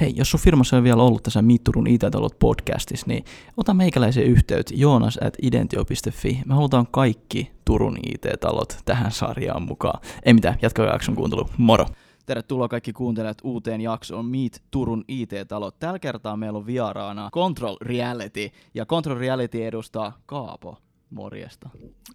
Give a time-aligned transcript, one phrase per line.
[0.00, 3.24] Hei, jos sun firmassa on vielä ollut tässä Mitturun IT-talot podcastissa, niin
[3.56, 6.42] ota meikäläisen yhteyttä joonas at identio.fi.
[6.46, 10.00] Me halutaan kaikki Turun IT-talot tähän sarjaan mukaan.
[10.22, 11.48] Ei mitään, jatkaa jakson kuuntelu.
[11.56, 11.86] Moro!
[12.26, 15.78] Tervetuloa kaikki kuuntelijat uuteen jaksoon Meet Turun IT-talot.
[15.78, 20.78] Tällä kertaa meillä on vieraana Control Reality, ja Control Reality edustaa Kaapo.
[21.10, 21.70] Morjesta.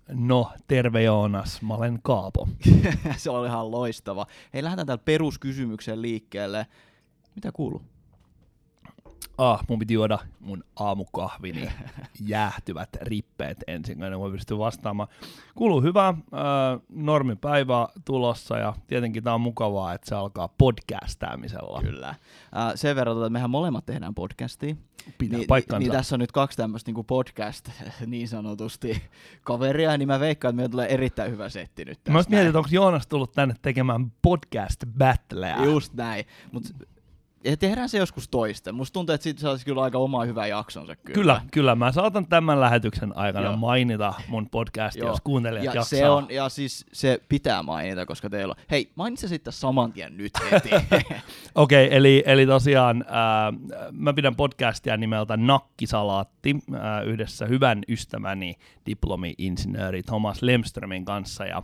[0.07, 2.47] No, terve Joonas, mä olen Kaapo.
[3.17, 4.25] Se oli ihan loistava.
[4.53, 6.67] Hei, lähdetään täällä peruskysymyksen liikkeelle.
[7.35, 7.81] Mitä kuuluu?
[9.37, 11.69] Ah, mun piti juoda mun aamukahvini
[12.25, 15.09] jäähtyvät rippeet ensin, ennen kuin pystyn vastaamaan.
[15.55, 16.15] Kuuluu hyvä, äh,
[16.89, 21.81] normipäivä tulossa ja tietenkin tää on mukavaa, että se alkaa podcastaamisella.
[21.81, 22.09] Kyllä.
[22.09, 22.17] Äh,
[22.75, 24.75] sen verran, että mehän molemmat tehdään podcastia.
[25.17, 25.79] Pitää niin, paikkansa.
[25.79, 27.69] Niin, tässä on nyt kaksi tämmöistä niin podcast
[28.05, 29.01] niin sanotusti
[29.43, 32.69] kaveria, niin mä veikkaan, että meillä tulee erittäin hyvä setti nyt Mä mietin, että onko
[32.71, 35.63] Joonas tullut tänne tekemään podcast battleä.
[35.63, 36.69] Just näin, mutta
[37.43, 38.71] ja tehdään se joskus toista.
[38.71, 40.95] Musta tuntuu, että siitä saisi kyllä aika oma hyvä jaksonsa.
[40.95, 41.41] Kyllä, kyllä.
[41.51, 41.75] kyllä.
[41.75, 43.57] Mä saatan tämän lähetyksen aikana Joo.
[43.57, 45.99] mainita mun podcastia, jos kuuntelijat ja jaksaa.
[45.99, 48.63] Se on, ja siis se pitää mainita, koska teillä on...
[48.71, 50.69] Hei, mainitse sitten saman tien nyt heti.
[51.55, 58.55] Okei, okay, eli, eli tosiaan äh, mä pidän podcastia nimeltä Nakkisalaatti äh, yhdessä hyvän ystäväni
[58.85, 61.45] diplomi-insinööri Thomas Lemströmin kanssa.
[61.45, 61.61] Ja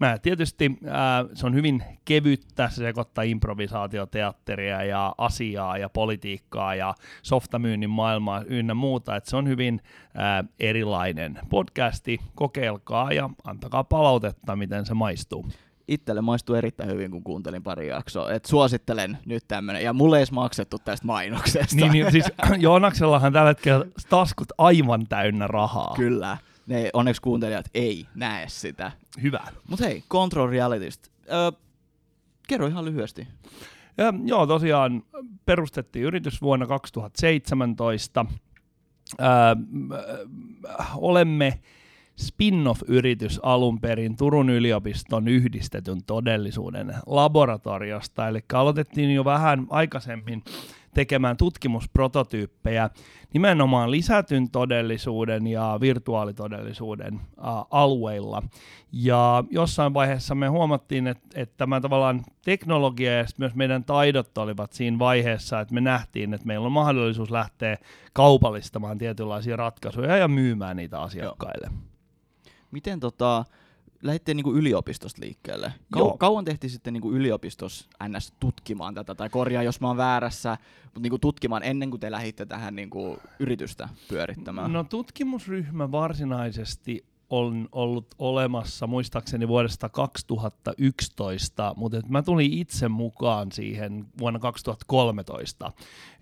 [0.00, 6.94] Mä tietysti, ää, se on hyvin kevyttä, se sekoittaa improvisaatioteatteria ja asiaa ja politiikkaa ja
[7.22, 9.80] softamyynnin maailmaa ynnä muuta, että se on hyvin
[10.14, 15.46] ää, erilainen podcasti, kokeilkaa ja antakaa palautetta, miten se maistuu
[15.88, 18.32] itselle maistuu erittäin hyvin, kun kuuntelin pari jaksoa.
[18.32, 19.84] Et suosittelen nyt tämmönen.
[19.84, 21.76] Ja mulle ei edes maksettu tästä mainoksesta.
[21.76, 22.24] Niin, niin siis
[22.58, 25.94] Joonaksellahan tällä hetkellä taskut aivan täynnä rahaa.
[25.96, 26.36] Kyllä
[26.70, 28.92] ne onneksi kuuntelijat ei näe sitä.
[29.22, 29.40] Hyvä.
[29.68, 31.08] Mutta hei, Control Realitystä.
[31.32, 31.52] Öö,
[32.48, 33.28] kerro ihan lyhyesti.
[33.96, 35.02] Ja, joo, tosiaan
[35.44, 38.26] perustettiin yritys vuonna 2017.
[39.20, 39.26] Öö,
[40.96, 41.60] olemme
[42.16, 50.42] spin-off-yritys alun perin Turun yliopiston yhdistetyn todellisuuden laboratoriosta, eli aloitettiin jo vähän aikaisemmin
[50.94, 52.90] tekemään tutkimusprototyyppejä
[53.34, 57.20] nimenomaan lisätyn todellisuuden ja virtuaalitodellisuuden
[57.70, 58.42] alueilla.
[58.92, 64.72] Ja jossain vaiheessa me huomattiin, että, että tämä tavallaan teknologia ja myös meidän taidot olivat
[64.72, 67.78] siinä vaiheessa, että me nähtiin, että meillä on mahdollisuus lähteä
[68.12, 71.66] kaupallistamaan tietynlaisia ratkaisuja ja myymään niitä asiakkaille.
[71.70, 71.90] Joo.
[72.70, 73.44] Miten tota,
[74.02, 75.72] lähditte niin yliopistosta liikkeelle.
[75.96, 76.16] Kau- Joo.
[76.18, 81.00] Kauan tehtiin sitten niin yliopistossa NS tutkimaan tätä, tai korjaa jos mä oon väärässä, mutta
[81.00, 82.90] niin tutkimaan ennen kuin te lähditte tähän niin
[83.38, 84.72] yritystä pyörittämään?
[84.72, 93.52] No tutkimusryhmä varsinaisesti on ollut olemassa muistaakseni vuodesta 2011, mutta et mä tulin itse mukaan
[93.52, 95.72] siihen vuonna 2013.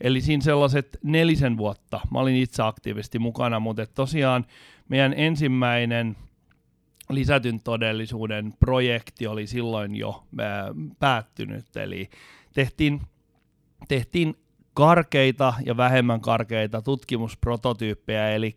[0.00, 4.46] Eli siinä sellaiset nelisen vuotta mä olin itse aktiivisesti mukana, mutta tosiaan
[4.88, 6.16] meidän ensimmäinen–
[7.08, 12.10] lisätyn todellisuuden projekti oli silloin jo ää, päättynyt, eli
[12.54, 13.00] tehtiin,
[13.88, 14.36] tehtiin
[14.74, 18.56] karkeita ja vähemmän karkeita tutkimusprototyyppejä, eli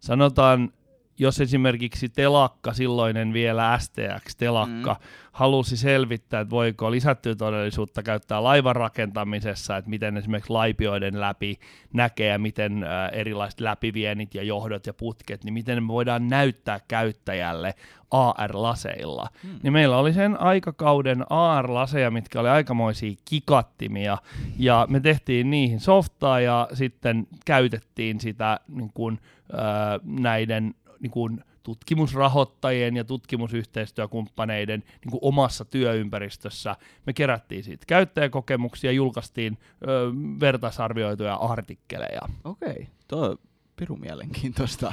[0.00, 0.72] sanotaan
[1.18, 5.06] jos esimerkiksi telakka, silloinen vielä STX-telakka, mm.
[5.32, 11.58] halusi selvittää, että voiko lisättyä todellisuutta käyttää laivan rakentamisessa, että miten esimerkiksi laipioiden läpi
[11.92, 16.80] näkee ja miten äh, erilaiset läpivienit ja johdot ja putket, niin miten me voidaan näyttää
[16.88, 17.74] käyttäjälle
[18.10, 19.28] AR-laseilla.
[19.42, 19.58] Mm.
[19.62, 24.18] Niin meillä oli sen aikakauden AR-laseja, mitkä oli aikamoisia kikattimia,
[24.58, 29.20] ja me tehtiin niihin softaa ja sitten käytettiin sitä niin kuin,
[29.54, 36.76] äh, näiden niin kuin tutkimusrahoittajien ja tutkimusyhteistyökumppaneiden niin kuin omassa työympäristössä.
[37.06, 42.20] Me kerättiin siitä käyttäjäkokemuksia, julkaistiin ö, vertaisarvioituja artikkeleja.
[42.44, 43.38] Okei, tuo on
[43.76, 44.92] pirun mielenkiintoista.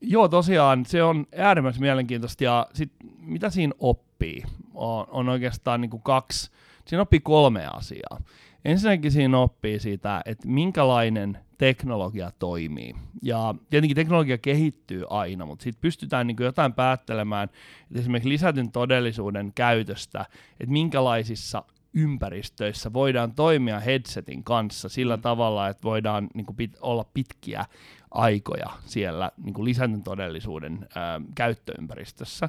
[0.00, 4.42] Joo, tosiaan se on äärimmäisen mielenkiintoista ja sit, mitä siinä oppii
[4.74, 6.50] on, on oikeastaan niin kuin kaksi,
[6.86, 8.20] siinä oppii kolme asiaa.
[8.64, 12.94] Ensinnäkin siinä oppii sitä, että minkälainen teknologia toimii.
[13.22, 17.44] Ja tietenkin teknologia kehittyy aina, mutta sitten pystytään niin jotain päättelemään,
[17.90, 20.26] että esimerkiksi lisätyn todellisuuden käytöstä,
[20.60, 21.62] että minkälaisissa
[21.94, 25.22] ympäristöissä voidaan toimia headsetin kanssa sillä mm.
[25.22, 27.64] tavalla, että voidaan niin kuin pit, olla pitkiä
[28.10, 32.48] aikoja siellä niin kuin lisätyn todellisuuden ää, käyttöympäristössä.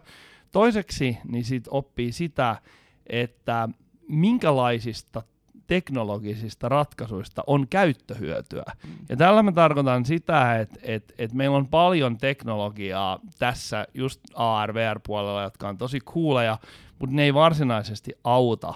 [0.51, 2.55] Toiseksi niin sit oppii sitä,
[3.07, 3.69] että
[4.07, 5.21] minkälaisista
[5.67, 8.63] teknologisista ratkaisuista on käyttöhyötyä.
[8.83, 8.91] Mm.
[9.09, 15.43] Ja tällä mä tarkoitan sitä, että et, et meillä on paljon teknologiaa tässä just AR-VR-puolella,
[15.43, 16.57] jotka on tosi cooleja,
[16.99, 18.73] mutta ne ei varsinaisesti auta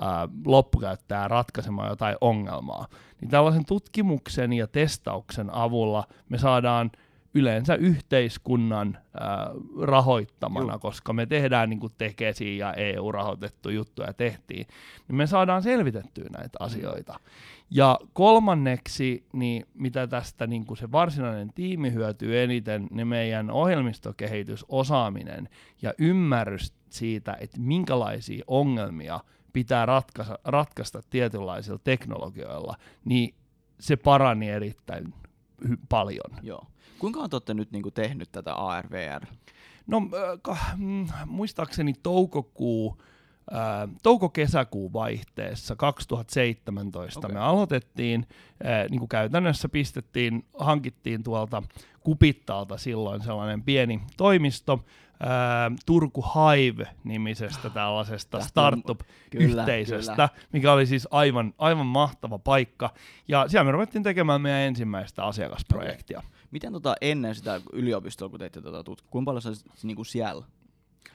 [0.00, 2.86] ää, loppukäyttäjää ratkaisemaan jotain ongelmaa.
[3.20, 6.90] Niin tällaisen tutkimuksen ja testauksen avulla me saadaan
[7.38, 9.50] yleensä yhteiskunnan ää,
[9.82, 10.78] rahoittamana, Joo.
[10.78, 14.66] koska me tehdään niin kuin Tekesi ja EU-rahoitettu juttuja tehtiin,
[15.08, 17.20] niin me saadaan selvitettyä näitä asioita.
[17.70, 24.64] Ja kolmanneksi, niin mitä tästä niin kuin se varsinainen tiimi hyötyy eniten, niin meidän ohjelmistokehitys,
[24.68, 25.48] osaaminen
[25.82, 29.20] ja ymmärrys siitä, että minkälaisia ongelmia
[29.52, 33.34] pitää ratkaista, ratkaista tietynlaisilla teknologioilla, niin
[33.80, 35.14] se parani erittäin
[35.68, 36.30] hy- paljon.
[36.42, 36.66] Joo.
[36.98, 39.26] Kuinka te olette nyt niinku tehnyt tätä ARVR?
[39.86, 40.02] No
[40.48, 43.02] äh, mm, muistaakseni toukokuu,
[43.52, 47.34] äh, touko-kesäkuun vaihteessa 2017 Okei.
[47.34, 48.26] me aloitettiin,
[48.66, 51.62] äh, niin kuin käytännössä pistettiin, hankittiin tuolta
[52.00, 61.54] Kupittaalta silloin sellainen pieni toimisto, äh, Turku Hive-nimisestä tällaisesta on- startup-yhteisöstä, mikä oli siis aivan,
[61.58, 62.90] aivan mahtava paikka.
[63.28, 66.22] Ja siellä me ruvettiin tekemään meidän ensimmäistä asiakasprojektia.
[66.50, 69.50] Miten tota ennen sitä yliopistoa, kun teitte tota tut- kuinka paljon sä
[69.82, 70.44] niinku siellä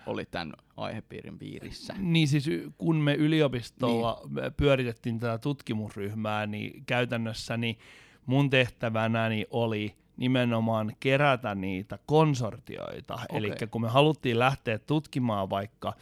[0.06, 1.96] olit tämän aihepiirin piirissä?
[1.98, 4.54] Niin siis kun me yliopistolla niin.
[4.58, 7.78] pyöritettiin tätä tutkimusryhmää, niin käytännössä niin
[8.26, 13.14] mun tehtävänäni oli nimenomaan kerätä niitä konsortioita.
[13.14, 13.38] Okei.
[13.38, 15.94] Eli kun me haluttiin lähteä tutkimaan vaikka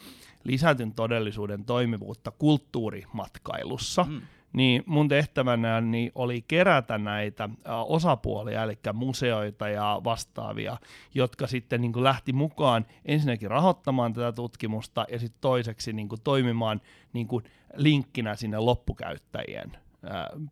[0.44, 4.20] lisätyn todellisuuden toimivuutta kulttuurimatkailussa, Mm.
[4.52, 7.48] Niin mun tehtävänäni oli kerätä näitä
[7.86, 10.76] osapuolia, eli museoita ja vastaavia,
[11.14, 16.20] jotka sitten niin kuin lähti mukaan ensinnäkin rahoittamaan tätä tutkimusta ja sitten toiseksi niin kuin
[16.24, 16.80] toimimaan
[17.12, 17.44] niin kuin
[17.76, 19.72] linkkinä sinne loppukäyttäjien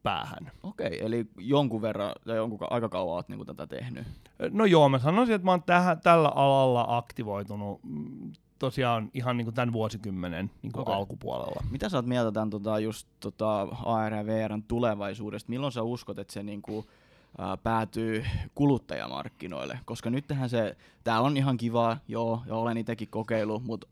[0.02, 0.50] päähän.
[0.62, 4.06] Okei, eli jonkun verran tai jonkun ka- aika kauan oot niinku tätä tehnyt.
[4.50, 9.44] No joo, mä sanoisin, että mä oon tähän, tällä alalla aktivoitunut mm, tosiaan ihan niin
[9.44, 10.94] kuin tämän vuosikymmenen niin kuin Okei.
[10.94, 11.62] alkupuolella.
[11.70, 15.50] Mitä sä oot mieltä tämän tota, just tota AR ja VRn tulevaisuudesta?
[15.50, 16.86] Milloin sä uskot, että se niinku,
[17.38, 18.24] ää, päätyy
[18.54, 19.78] kuluttajamarkkinoille?
[19.84, 23.86] Koska nythän se, tää on ihan kiva, joo, ja olen itsekin kokeillut, mutta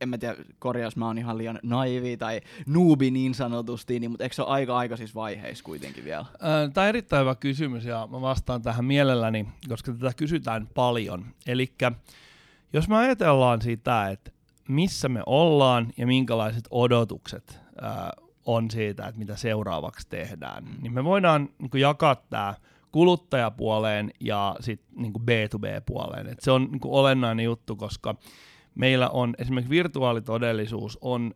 [0.00, 4.24] en mä tiedä, korjaus mä oon ihan liian naivi tai nuubi niin sanotusti, niin, mutta
[4.24, 6.24] eikö se ole aika aikaisissa vaiheissa kuitenkin vielä?
[6.74, 11.24] Tämä on erittäin hyvä kysymys ja mä vastaan tähän mielelläni, koska tätä kysytään paljon.
[11.46, 11.72] Eli
[12.72, 14.30] jos me ajatellaan sitä, että
[14.68, 18.12] missä me ollaan ja minkälaiset odotukset ää,
[18.46, 22.54] on siitä, että mitä seuraavaksi tehdään, niin me voidaan niin jakaa tämä
[22.92, 26.26] kuluttajapuoleen ja sitten niin B2B-puoleen.
[26.26, 28.14] Et se on niin olennainen juttu, koska
[28.74, 31.34] meillä on esimerkiksi virtuaalitodellisuus on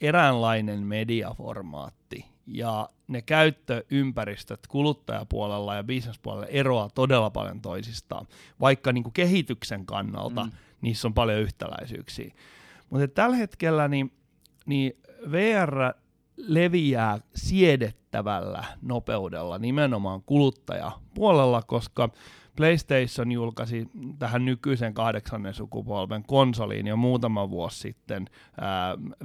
[0.00, 8.26] eräänlainen mediaformaatti ja ne käyttöympäristöt kuluttajapuolella ja bisnespuolella eroaa todella paljon toisistaan,
[8.60, 10.50] vaikka niin kuin kehityksen kannalta Mm.
[10.80, 12.34] niissä on paljon yhtäläisyyksiä.
[12.90, 14.12] Mutta tällä hetkellä niin,
[14.66, 14.96] niin
[15.30, 15.78] VR
[16.36, 22.08] leviää siedettävällä nopeudella nimenomaan kuluttajapuolella, koska
[22.56, 23.88] PlayStation julkaisi
[24.18, 28.26] tähän nykyisen kahdeksannen sukupolven konsoliin jo muutama vuosi sitten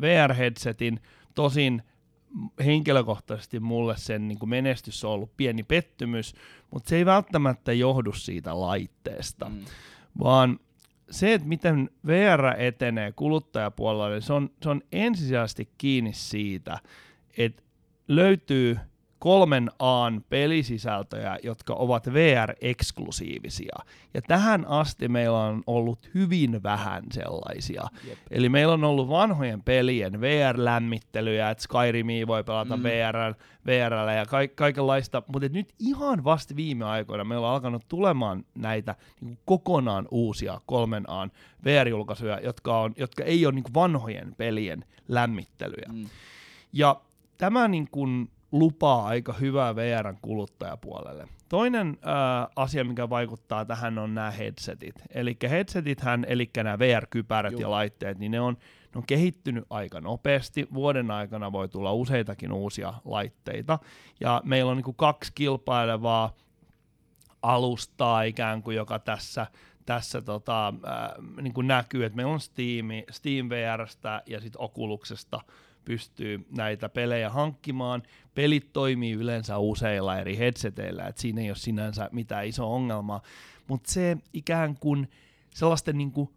[0.01, 0.99] VR-headsetin.
[1.35, 1.83] Tosin
[2.65, 6.35] henkilökohtaisesti mulle sen niin kuin menestys on ollut pieni pettymys,
[6.71, 9.65] mutta se ei välttämättä johdu siitä laitteesta, Mm.
[10.19, 10.59] vaan
[11.11, 16.79] se, että miten VR etenee kuluttajapuolella, niin se on, se on ensisijaisesti kiinni siitä,
[17.37, 17.63] että
[18.07, 18.79] löytyy
[19.19, 23.75] kolmen A:n pelisisältöjä, jotka ovat VR-eksklusiivisia.
[24.13, 27.83] Ja tähän asti meillä on ollut hyvin vähän sellaisia.
[28.07, 28.17] Jep.
[28.31, 32.83] Eli meillä on ollut vanhojen pelien VR-lämmittelyjä, että Skyrimia voi pelata Mm.
[32.83, 33.33] VR,
[33.65, 38.95] VRllä ja ka- kaikenlaista, mutta nyt ihan vasta viime aikoina meillä on alkanut tulemaan näitä
[39.21, 41.31] niin kokonaan uusia kolmen A:n
[41.65, 45.89] VR-julkaisuja, jotka, on, jotka ei ole niin vanhojen pelien lämmittelyjä.
[45.93, 46.09] Mm.
[46.73, 47.01] Ja
[47.37, 51.27] tämä niin kuin lupaa aika hyvää VRn kuluttajapuolelle.
[51.49, 54.95] Toinen ää, asia, mikä vaikuttaa tähän, on nämä headsetit.
[55.09, 58.53] Eli headsetithän, eli nämä VR-kypärät ja laitteet, niin ne on,
[58.93, 60.67] ne on kehittynyt aika nopeasti.
[60.73, 63.79] Vuoden aikana voi tulla useitakin uusia laitteita.
[64.19, 66.33] Ja meillä on niin kuin kaksi kilpailevaa
[67.41, 69.47] alustaa ikään kuin, joka tässä,
[69.85, 75.41] tässä tota, äh, niin kuin näkyy, että meillä on Steam, Steam VRstä ja sitten Oculuksesta
[75.89, 78.03] pystyy näitä pelejä hankkimaan.
[78.35, 83.21] Pelit toimii yleensä useilla eri headseteillä, että siinä ei ole sinänsä mitään iso ongelmaa,
[83.67, 85.09] mutta se ikään kuin
[85.53, 86.29] sellaisten niin kuin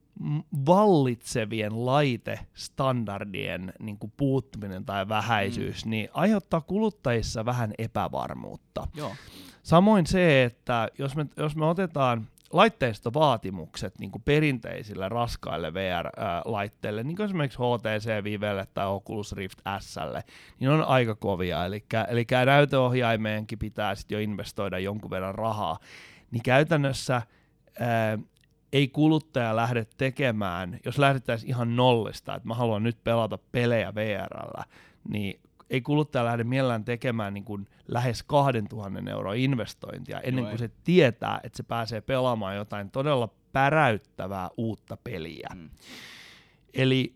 [0.66, 5.90] vallitsevien laitestandardien niin kuin puuttuminen tai vähäisyys, mm.
[5.90, 8.88] niin aiheuttaa kuluttajissa vähän epävarmuutta.
[8.94, 9.14] Joo.
[9.62, 17.16] Samoin se, että jos me, jos me otetaan laitteistovaatimukset niin kuin perinteisille raskaille VR-laitteille, niin
[17.16, 20.24] kuin esimerkiksi HTC Vivelle tai Oculus Rift Slle,
[20.60, 21.64] niin on aika kovia.
[21.64, 25.78] Eli, eli näytöohjaimeenkin pitää sitten jo investoida jonkun verran rahaa.
[26.30, 27.22] Niin käytännössä
[27.80, 28.18] ää,
[28.72, 34.64] ei kuluttaja lähde tekemään, jos lähdettäisiin ihan nollista, että mä haluan nyt pelata pelejä VRllä,
[35.08, 35.40] niin
[35.72, 41.40] ei kuluttaja lähde mielellään tekemään niin kuin lähes 2000 euroa investointia ennen kuin se tietää,
[41.42, 45.48] että se pääsee pelaamaan jotain todella päräyttävää uutta peliä.
[45.54, 45.70] Mm.
[46.74, 47.14] Eli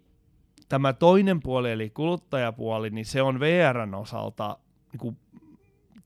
[0.68, 4.58] tämä toinen puoli, eli kuluttajapuoli, niin se on VRn osalta
[4.92, 5.16] niin kuin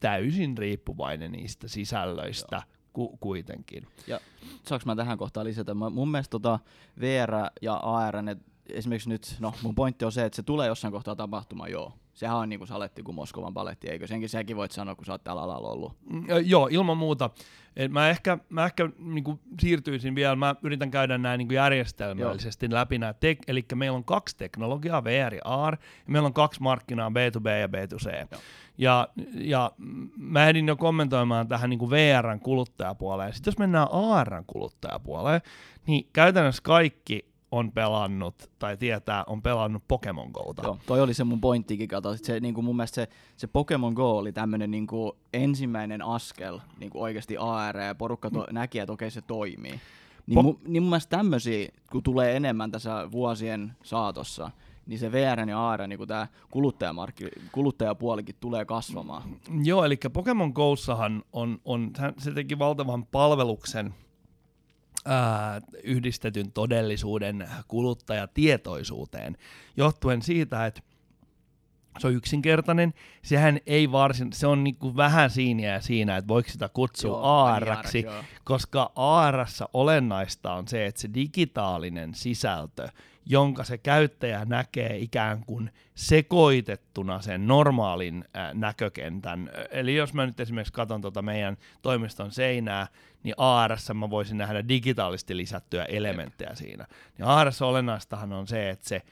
[0.01, 3.87] täysin riippuvainen niistä sisällöistä ku- kuitenkin.
[4.07, 4.21] Ja
[4.63, 5.75] saanko mä tähän kohtaan lisätä?
[5.75, 6.59] Mä, mun mielestä tota
[7.01, 8.37] VR ja AR, ne,
[8.69, 12.00] esimerkiksi nyt, no mun pointti on se, että se tulee jossain kohtaa tapahtumaan, joo.
[12.15, 14.07] Sehän on niinku saletti kuin Moskovan paletti, eikö?
[14.07, 15.97] Senkin säkin voit sanoa, kun sä oot tällä alalla ollut.
[16.11, 17.31] Mm, joo, ilman muuta.
[17.77, 22.75] Et mä ehkä, mä ehkä niinku siirtyisin vielä, mä yritän käydä nämä niinku järjestelmällisesti joo.
[22.75, 25.75] läpi nämä, tek- eli meillä on kaksi teknologiaa, VR ja AR,
[26.07, 28.29] ja meillä on kaksi markkinaa, B2B ja B2C.
[28.31, 28.41] Joo.
[28.79, 29.73] Ja, ja
[30.17, 33.33] mä edin jo kommentoimaan tähän niin VRn kuluttajapuoleen.
[33.33, 35.41] Sitten jos mennään ARn kuluttajapuoleen,
[35.87, 40.63] niin käytännössä kaikki on pelannut tai tietää, on pelannut Pokemon Gota.
[40.63, 42.17] Joo, toi oli se mun pointtikin, kato.
[42.17, 46.59] Se, niin kuin mun mielestä se, se Pokemon Go oli tämmöinen niin kuin ensimmäinen askel
[46.79, 48.55] niin kuin oikeasti AR ja porukka to, mm.
[48.55, 49.81] näki, että okei se toimii.
[50.27, 54.51] Niin, po- mu, niin mun mielestä tämmöisiä, kun tulee enemmän tässä vuosien saatossa,
[54.87, 56.27] niin se VR ja AR, niin tämä
[57.53, 59.23] kuluttajapuolikin tulee kasvamaan.
[59.65, 63.95] Joo, eli Pokemon Go'ssahan on, on, se teki valtavan palveluksen
[65.83, 69.37] yhdistetyn todellisuuden kuluttajatietoisuuteen,
[69.77, 70.81] johtuen siitä, että
[71.99, 76.49] se on yksinkertainen, sehän ei varsin, se on niinku vähän siinä ja siinä, että voiko
[76.49, 78.05] sitä kutsua ARksi,
[78.45, 82.89] koska ARssa olennaista on se, että se digitaalinen sisältö
[83.27, 89.51] jonka se käyttäjä näkee ikään kuin sekoitettuna sen normaalin äh, näkökentän.
[89.71, 92.87] Eli jos mä nyt esimerkiksi katson tuota meidän toimiston seinää,
[93.23, 96.87] niin AR mä voisin nähdä digitaalisesti lisättyjä elementtejä siinä.
[97.19, 99.03] Niin AR olennaistahan on se, että se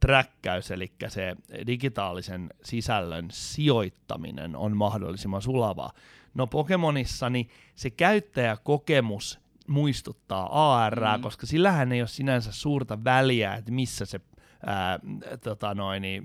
[0.00, 5.92] träkkäys, eli se digitaalisen sisällön sijoittaminen on mahdollisimman sulavaa.
[6.34, 11.22] No Pokemonissa niin se käyttäjäkokemus muistuttaa AR, mm.
[11.22, 14.20] koska sillähän ei ole sinänsä suurta väliä, että missä se
[14.66, 14.98] ää,
[15.44, 16.24] tota noin, niin,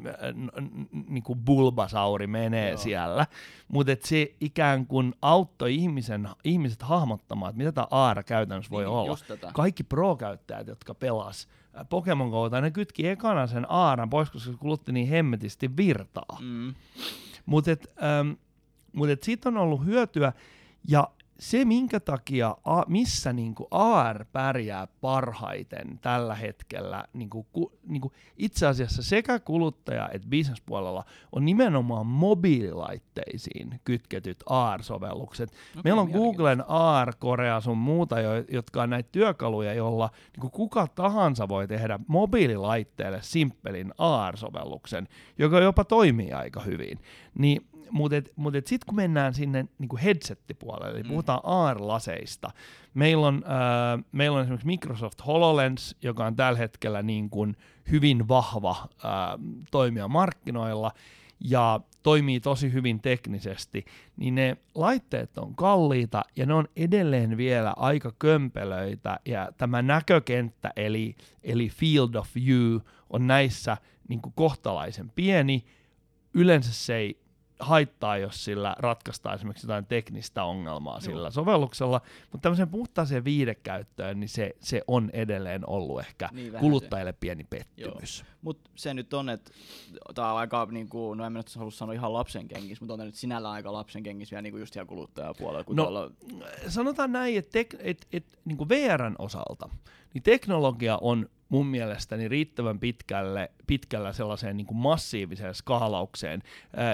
[1.08, 2.78] niin kuin Bulbasauri menee Joo.
[2.78, 3.28] siellä,
[3.68, 8.92] mutta se ikään kuin auttoi ihmisen, ihmiset hahmottamaan, että mitä tämä AR käytännössä voi niin,
[8.92, 9.18] olla.
[9.54, 11.48] Kaikki pro-käyttäjät, jotka pelas
[11.90, 16.38] Pokemon Go, ne kytki ekana sen ARan pois, koska se kulutti niin hemmetisti virtaa.
[16.42, 16.74] Mm.
[17.46, 18.32] Mutta ähm,
[18.94, 20.34] mut siitä on ollut hyötyä,
[20.88, 21.08] ja
[21.40, 27.72] se, minkä takia, a, missä niin kuin AR pärjää parhaiten tällä hetkellä, niin kuin, ku,
[27.88, 35.50] niin kuin itse asiassa sekä kuluttaja- että bisnespuolella on nimenomaan mobiililaitteisiin kytketyt AR-sovellukset.
[35.50, 38.16] Okay, Meillä on Googlen AR, Korea sun muuta,
[38.52, 45.60] jotka on näitä työkaluja, joilla niin kuin kuka tahansa voi tehdä mobiililaitteelle simppelin AR-sovelluksen, joka
[45.60, 47.00] jopa toimii aika hyvin.
[47.38, 51.10] Niin mutta mut sitten kun mennään sinne niin headset-puolelle, eli mm.
[51.10, 52.52] puhutaan AR-laseista,
[52.94, 57.56] meillä on, äh, meillä on esimerkiksi Microsoft HoloLens, joka on tällä hetkellä niin kuin
[57.92, 59.12] hyvin vahva äh,
[59.72, 60.92] toimija markkinoilla,
[61.40, 63.86] ja toimii tosi hyvin teknisesti,
[64.18, 70.72] niin ne laitteet on kalliita ja ne on edelleen vielä aika kömpelöitä ja tämä näkökenttä
[70.76, 73.78] eli, eli field of view on näissä
[74.08, 75.66] niin kuin kohtalaisen pieni.
[76.34, 77.20] Yleensä se ei
[77.60, 81.02] haittaa, jos sillä ratkaistaan esimerkiksi jotain teknistä ongelmaa Joo.
[81.02, 87.12] sillä sovelluksella, mutta tämmöiseen puhtaaseen viidekäyttöön, niin se, se on edelleen ollut ehkä niin kuluttajille
[87.12, 87.18] se.
[87.20, 88.26] pieni pettymys.
[88.42, 89.52] Mutta se nyt on, että
[90.16, 92.94] tämä on aika, niin kuin, no en mä nyt halua sanoa ihan lapsen kengissä, mutta
[92.94, 95.66] on nyt sinällä aika lapsen kengissä vielä niin kuin just siellä kuluttajapuolella.
[95.68, 96.12] no, tuolla...
[96.68, 99.70] sanotaan näin, että et, et, et, niin VRn osalta,
[100.14, 106.44] niin teknologia on mun mielestäni riittävän pitkälle, pitkällä sellaiseen niin kuin massiiviseen skaalaukseen.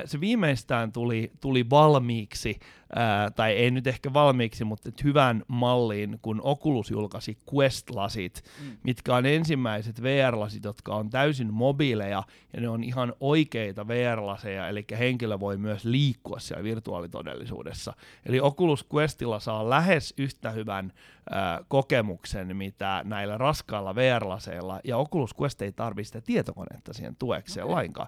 [0.06, 2.60] Se viimeistään tuli, tuli valmiiksi
[2.96, 8.78] ää, tai ei nyt ehkä valmiiksi, mutta hyvän malliin, kun Oculus julkaisi Quest-lasit, mm.
[8.84, 14.86] mitkä on ensimmäiset VR-lasit, jotka on täysin mobiileja, ja ne on ihan oikeita VR-laseja, eli
[15.00, 17.94] henkilö voi myös liikkua siellä virtuaalitodellisuudessa.
[18.26, 20.94] Eli Oculus Questilla saa lähes yhtä hyvän
[21.30, 27.64] ää, kokemuksen, mitä näillä raskailla VR-laseilla, ja Oculus Quest ei tarvitse sitä tietokonetta siihen tuekseen
[27.64, 27.76] okay.
[27.76, 28.08] lainkaan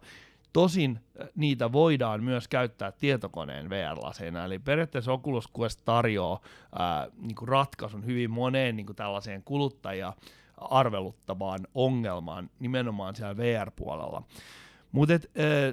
[0.53, 6.41] Tosin äh, niitä voidaan myös käyttää tietokoneen VR-laseina, eli periaatteessa Oculus Quest tarjoaa
[6.79, 10.13] ää, niin kuin ratkaisun hyvin moneen niin kuin tällaiseen kuluttaja
[10.57, 14.23] arveluttavaan ongelmaan nimenomaan siellä VR-puolella.
[14.93, 15.13] Mutta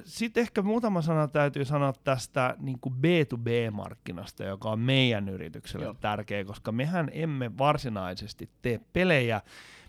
[0.05, 5.93] sitten ehkä muutama sana täytyy sanoa tästä niin kuin B2B-markkinasta, joka on meidän yritykselle Joo.
[5.93, 9.41] tärkeä, koska mehän emme varsinaisesti tee pelejä,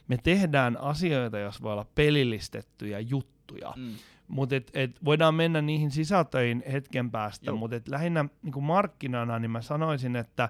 [0.08, 3.72] me tehdään asioita, jos voi olla pelillistettyjä juttuja.
[3.76, 3.94] Mm.
[4.28, 9.62] Mutta et, et voidaan mennä niihin sisältöihin hetken päästä, mutta lähinnä niin markkinana niin mä
[9.62, 10.48] sanoisin, että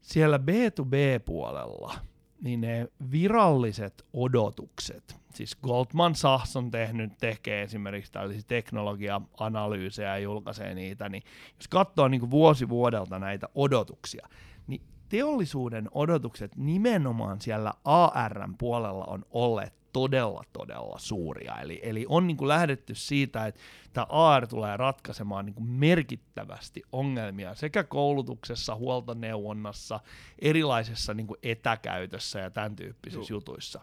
[0.00, 1.94] siellä B2B-puolella–
[2.44, 10.74] niin ne viralliset odotukset, siis Goldman Sachs on tehnyt, tekee esimerkiksi tällaisia teknologia-analyysejä ja julkaisee
[10.74, 11.22] niitä, niin
[11.56, 14.28] jos katsoo niin vuosi vuodelta näitä odotuksia,
[14.66, 21.54] niin teollisuuden odotukset nimenomaan siellä ARn puolella on olleet todella, todella suuria.
[21.60, 23.60] Eli, eli on niin kuin lähdetty siitä, että
[23.92, 30.00] tämä AR tulee ratkaisemaan niin kuin merkittävästi ongelmia sekä koulutuksessa, huoltoneuvonnassa,
[30.38, 33.30] erilaisessa niin kuin etäkäytössä ja tämän tyyppisissä Juh.
[33.30, 33.80] jutuissa.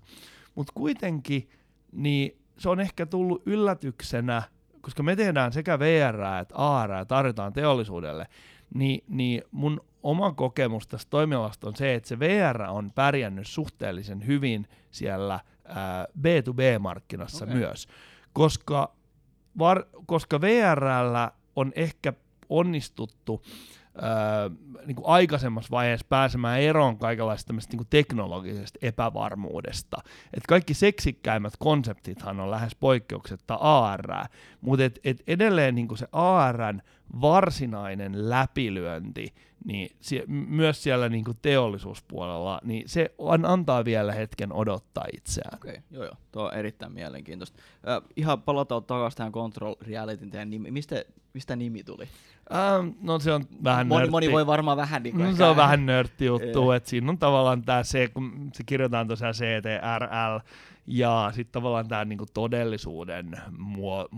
[0.55, 1.49] Mutta kuitenkin
[1.91, 4.43] niin se on ehkä tullut yllätyksenä,
[4.81, 8.27] koska me tehdään sekä VR että AR tarjotaan teollisuudelle,
[8.73, 14.27] niin, niin mun oma kokemus tästä toimialasta on se, että se VR on pärjännyt suhteellisen
[14.27, 15.39] hyvin siellä
[16.17, 17.57] B2B-markkinassa okay.
[17.57, 17.87] myös,
[18.33, 18.95] koska,
[19.59, 22.13] var, koska VRllä on ehkä
[22.49, 23.43] onnistuttu
[23.95, 24.49] ää,
[24.85, 29.97] niin kuin aikaisemmassa vaiheessa pääsemään eroon kaikenlaista niin teknologisesta epävarmuudesta.
[30.33, 34.27] Et kaikki seksikkäimmät konseptithan on lähes poikkeuksetta AR,
[34.61, 36.81] mutta et, et edelleen niin kuin se ARn
[37.21, 39.33] varsinainen läpilyönti,
[39.65, 45.55] niin sie, myös siellä niin kuin teollisuuspuolella, niin se on, antaa vielä hetken odottaa itseään.
[45.55, 47.59] Okei, okay, joo joo, tuo on erittäin mielenkiintoista.
[47.89, 50.31] Äh, ihan palataan takaisin tähän Control Realityn.
[50.69, 52.07] Mistä, mistä nimi tuli?
[52.53, 54.11] Ähm, no se on vähän moni, nörtti.
[54.11, 57.61] moni voi varmaan vähän niin no, se on vähän nörtti juttu, että siinä on tavallaan
[57.61, 60.39] tämä se, kun se kirjoitetaan tosiaan CTRL,
[60.87, 64.09] ja sitten tavallaan tämä niinku todellisuuden muo,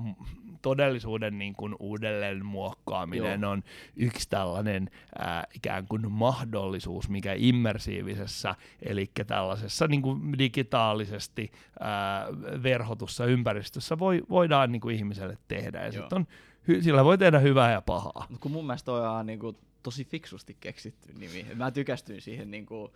[0.64, 3.52] todellisuuden niin kuin uudelleen muokkaaminen Joo.
[3.52, 3.64] on
[3.96, 12.28] yksi tällainen ää, ikään kuin mahdollisuus, mikä immersiivisessä, eli tällaisessa niin kuin digitaalisesti ää,
[12.64, 15.86] verhotussa ympäristössä voi, voidaan niin kuin ihmiselle tehdä.
[15.86, 16.28] Ja sit on,
[16.68, 18.26] hy, sillä voi tehdä hyvää ja pahaa.
[18.30, 21.48] Mut kun mun mielestä toi on niin kuin, tosi fiksusti keksitty nimi.
[21.56, 22.92] Mä tykästyin siihen niin kuin,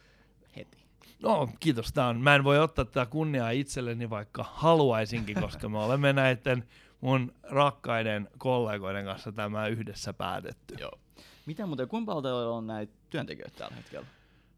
[0.56, 0.78] heti.
[1.24, 1.94] No, kiitos.
[1.94, 6.64] Tää on, mä en voi ottaa tätä kunniaa itselleni, vaikka haluaisinkin, koska me olemme näiden
[7.02, 10.76] mun rakkaiden kollegoiden kanssa tämä yhdessä päätetty.
[10.80, 11.00] Joo.
[11.46, 14.08] Mitä muuten, paljon on näitä työntekijöitä tällä hetkellä?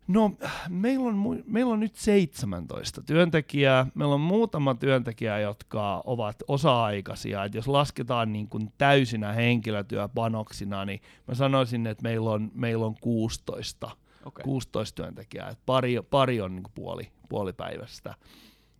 [0.09, 0.31] No,
[0.69, 3.85] meillä on, meillä on nyt 17 työntekijää.
[3.93, 7.43] Meillä on muutama työntekijä, jotka ovat osa-aikaisia.
[7.43, 12.95] Et jos lasketaan niin kuin täysinä henkilötyöpanoksina, niin mä sanoisin, että meillä on, meillä on
[13.01, 13.91] 16,
[14.25, 14.43] okay.
[14.43, 15.49] 16 työntekijää.
[15.49, 18.15] Et pari, pari on niin kuin puoli, puolipäivästä.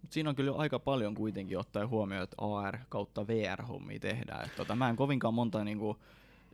[0.01, 4.45] Mut siinä on kyllä aika paljon kuitenkin ottaa huomioon, että AR kautta VR-hommia tehdään.
[4.45, 5.97] Et tota, mä en kovinkaan monta niinku,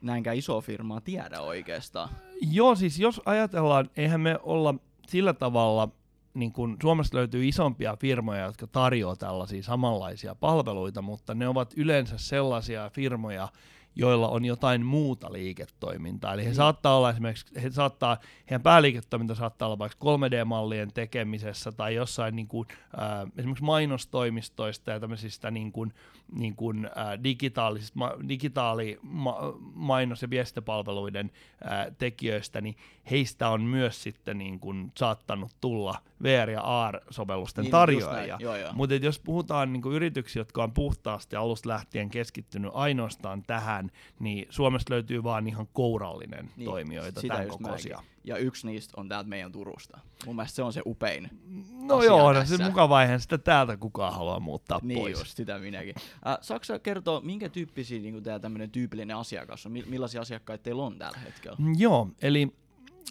[0.06, 2.10] näinkään isoa firmaa tiedä oikeastaan.
[2.52, 4.76] Joo, siis jos ajatellaan, eihän me olla
[5.08, 5.90] sillä tavalla,
[6.34, 12.18] niin kun Suomessa löytyy isompia firmoja, jotka tarjoaa tällaisia samanlaisia palveluita, mutta ne ovat yleensä
[12.18, 13.48] sellaisia firmoja,
[13.96, 16.34] joilla on jotain muuta liiketoimintaa.
[16.34, 16.56] Eli he mm.
[16.56, 18.18] saattaa olla esimerkiksi, he saattaa,
[18.50, 25.00] heidän pääliiketoiminta saattaa olla vaikka 3D-mallien tekemisessä tai jossain niin kuin, äh, esimerkiksi mainostoimistoista ja
[25.00, 25.94] tämmöisistä niin kuin,
[26.32, 29.38] niin kuin, äh, digitaalisista, ma, digitaali ma,
[29.74, 31.32] mainos- ja viestintäpalveluiden
[31.72, 32.76] äh, tekijöistä, niin
[33.12, 38.38] heistä on myös sitten niin kuin saattanut tulla VR- ja AR-sovellusten niin, tarjoajia.
[38.74, 44.48] Mutta jos puhutaan niin kuin yrityksiä, jotka on puhtaasti alusta lähtien keskittynyt ainoastaan tähän, niin
[44.50, 48.04] Suomesta löytyy vaan ihan kourallinen niin, toimijoita tämän kokoisia.
[48.26, 50.00] Ja yksi niistä on täältä meidän Turusta.
[50.26, 51.30] Mun mielestä se on se upein
[51.82, 55.20] No joo, no se mukava eihän sitä täältä kukaan haluaa muuttaa niin pois.
[55.20, 55.96] Just, sitä minäkin.
[56.28, 59.72] Äh, Saksa kertoo, minkä tyyppisiä niin tämä tämmöinen tyypillinen asiakas on?
[59.72, 61.58] Millaisia asiakkaita teillä on tällä hetkellä?
[61.60, 62.54] Mm, joo, eli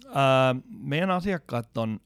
[0.05, 1.99] äh, meidän asiakkaat on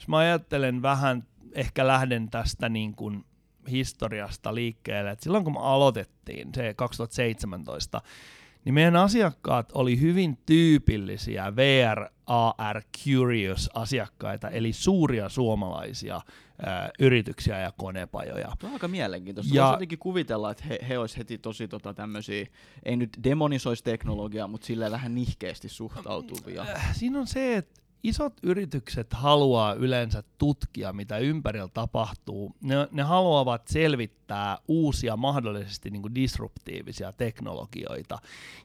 [0.00, 3.24] jos mä ajattelen vähän, ehkä lähden tästä niin kuin
[3.70, 8.02] historiasta liikkeelle, että silloin kun me aloitettiin, se 2017,
[8.64, 16.20] niin meidän asiakkaat oli hyvin tyypillisiä VR, AR, Curious asiakkaita, eli suuria suomalaisia
[16.66, 18.52] ää, yrityksiä ja konepajoja.
[18.58, 19.54] Tuo on aika mielenkiintoista.
[19.54, 22.46] Ja, Voisi jotenkin kuvitella, että he, he olisivat heti tosi tota, tämmöisiä,
[22.82, 26.66] ei nyt demonisoisi teknologiaa, mutta sillä vähän nihkeästi suhtautuvia.
[26.92, 32.54] Siinä on se, että isot yritykset haluaa yleensä tutkia, mitä ympärillä tapahtuu.
[32.62, 38.18] Ne, ne haluavat selvittää uusia, mahdollisesti niin kuin disruptiivisia teknologioita.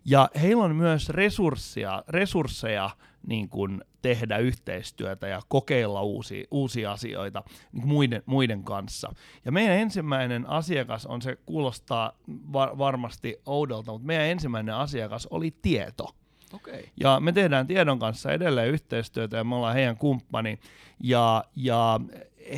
[0.06, 2.90] Ja heillä on myös resursseja, resursseja
[3.28, 9.14] niin kuin tehdä yhteistyötä ja kokeilla uusia, uusia asioita niin muiden, muiden kanssa.
[9.46, 15.56] Ja meidän ensimmäinen asiakas on, se kuulostaa var, varmasti oudolta, mutta meidän ensimmäinen asiakas oli
[15.62, 16.16] tieto.
[16.56, 16.84] Okay.
[17.00, 20.60] Ja me tehdään tiedon kanssa edelleen yhteistyötä ja me ollaan heidän kumppani.
[21.00, 22.00] Ja, ja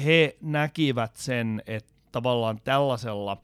[0.05, 3.37] he näkivät sen, että tavallaan tällaisella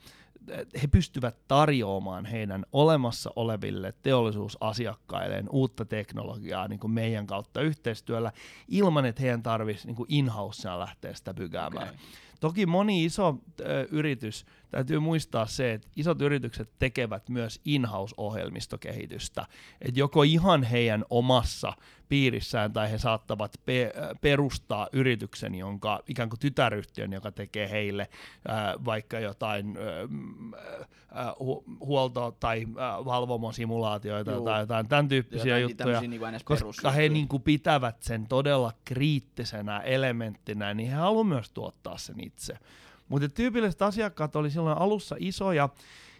[0.81, 8.31] he pystyvät tarjoamaan heidän olemassa oleville teollisuusasiakkailleen uutta teknologiaa niin kuin meidän kautta yhteistyöllä
[8.67, 10.31] ilman, että heidän tarvitsisi niin in
[10.77, 11.87] lähteä sitä pykäämään.
[11.87, 11.99] Okay.
[12.39, 19.45] Toki moni iso ö, yritys, täytyy muistaa se, että isot yritykset tekevät myös in-house-ohjelmistokehitystä.
[19.81, 21.73] Että joko ihan heidän omassa
[22.09, 28.09] piirissään tai he saattavat pe- perustaa yrityksen, jonka ikään kuin tytäryhtiön, joka tekee heille
[28.47, 29.77] ää, vaikka jotain
[31.11, 34.45] ää, hu- huolto- tai ää, valvomosimulaatioita Juu.
[34.45, 39.79] tai jotain tämän tyyppisiä jotain juttuja, niin koska he niin kuin pitävät sen todella kriittisenä
[39.79, 42.57] elementtinä, niin he haluavat myös tuottaa sen itse.
[43.13, 45.69] Mutta tyypilliset asiakkaat oli silloin alussa isoja,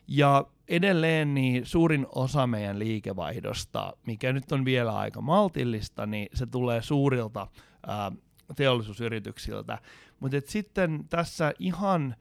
[0.07, 6.45] ja edelleen niin suurin osa meidän liikevaihdosta, mikä nyt on vielä aika maltillista, niin se
[6.45, 7.47] tulee suurilta
[7.87, 8.11] ää,
[8.55, 9.79] teollisuusyrityksiltä.
[10.19, 12.15] Mutta sitten tässä ihan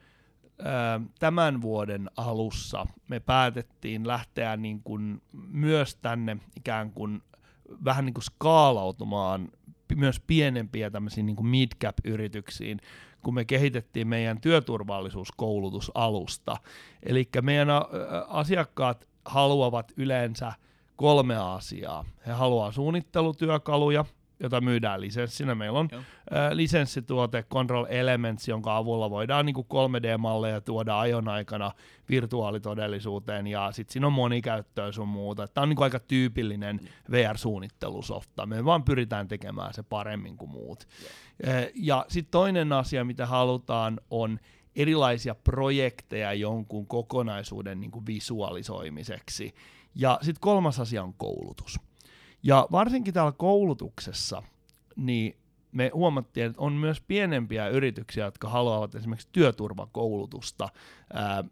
[0.64, 7.22] ää, tämän vuoden alussa me päätettiin lähteä niin kun myös tänne ikään kuin
[7.85, 9.48] vähän niin kuin skaalautumaan
[9.96, 12.80] myös pienempiä tämmöisiin niin mid-cap-yrityksiin,
[13.22, 16.56] kun me kehitettiin meidän työturvallisuuskoulutusalusta.
[17.02, 17.68] Eli meidän
[18.28, 20.52] asiakkaat haluavat yleensä
[20.96, 22.04] kolme asiaa.
[22.26, 24.04] He haluaa suunnittelutyökaluja,
[24.42, 25.55] jota myydään lisenssinä.
[25.55, 25.88] Meillä on
[26.31, 31.72] ää, lisenssituote Control Elements, jonka avulla voidaan niin 3D-malleja tuoda ajon aikana
[32.11, 35.48] virtuaalitodellisuuteen, ja sitten siinä on monikäyttöä sun muuta.
[35.48, 38.46] Tämä on niin aika tyypillinen VR-suunnittelusofta.
[38.46, 40.88] Me vaan pyritään tekemään se paremmin kuin muut.
[41.46, 41.66] Yeah.
[41.74, 44.38] Ja sitten toinen asia, mitä halutaan, on
[44.76, 49.55] erilaisia projekteja jonkun kokonaisuuden niin kuin visualisoimiseksi.
[49.94, 51.81] Ja sitten kolmas asia on koulutus.
[52.42, 54.42] Ja varsinkin täällä koulutuksessa,
[54.96, 55.37] niin
[55.72, 60.68] me huomattiin, että on myös pienempiä yrityksiä, jotka haluavat esimerkiksi työturvakoulutusta
[61.12, 61.44] ää, ää,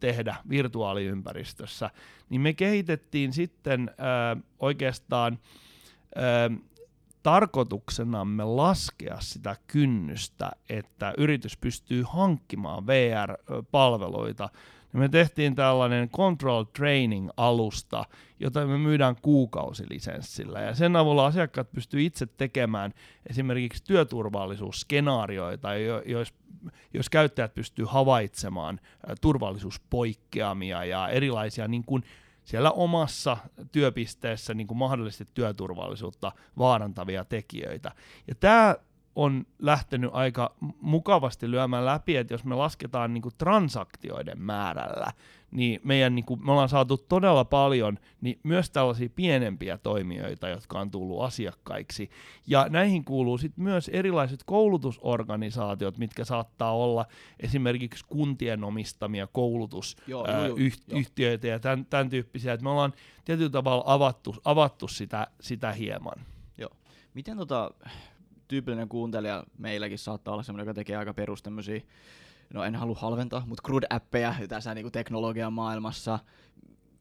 [0.00, 1.90] tehdä virtuaaliympäristössä,
[2.30, 5.38] niin me kehitettiin sitten ää, oikeastaan
[6.16, 6.50] ää,
[7.22, 14.48] tarkoituksenamme laskea sitä kynnystä, että yritys pystyy hankkimaan VR-palveluita
[14.92, 18.04] me tehtiin tällainen Control Training-alusta,
[18.40, 20.60] jota me myydään kuukausilisenssillä.
[20.60, 22.92] Ja sen avulla asiakkaat pystyy itse tekemään
[23.30, 25.74] esimerkiksi työturvallisuusskenaarioita,
[26.06, 26.34] jos,
[26.94, 28.80] jos käyttäjät pystyy havaitsemaan
[29.20, 32.04] turvallisuuspoikkeamia ja erilaisia niin kuin
[32.44, 33.36] siellä omassa
[33.72, 37.92] työpisteessä niin kuin mahdollisesti työturvallisuutta vaarantavia tekijöitä.
[38.28, 38.76] Ja tämä
[39.16, 45.06] on lähtenyt aika mukavasti lyömään läpi, että jos me lasketaan niin kuin transaktioiden määrällä,
[45.50, 50.80] niin meidän, niin kuin, me ollaan saatu todella paljon niin myös tällaisia pienempiä toimijoita, jotka
[50.80, 52.10] on tullut asiakkaiksi.
[52.46, 57.06] Ja näihin kuuluu sitten myös erilaiset koulutusorganisaatiot, mitkä saattaa olla
[57.40, 62.52] esimerkiksi kuntien omistamia koulutusyhtiöitä ja tämän, tämän tyyppisiä.
[62.52, 62.92] Että me ollaan
[63.24, 66.26] tietyllä tavalla avattu, avattu sitä, sitä hieman.
[66.58, 66.70] Joo.
[67.14, 67.70] Miten tota,
[68.52, 71.80] tyypillinen kuuntelija meilläkin saattaa olla semmoinen, joka tekee aika perus tämmöisiä,
[72.54, 76.18] no en halua halventaa, mutta CRUD-appeja tässä niin kuin teknologian maailmassa.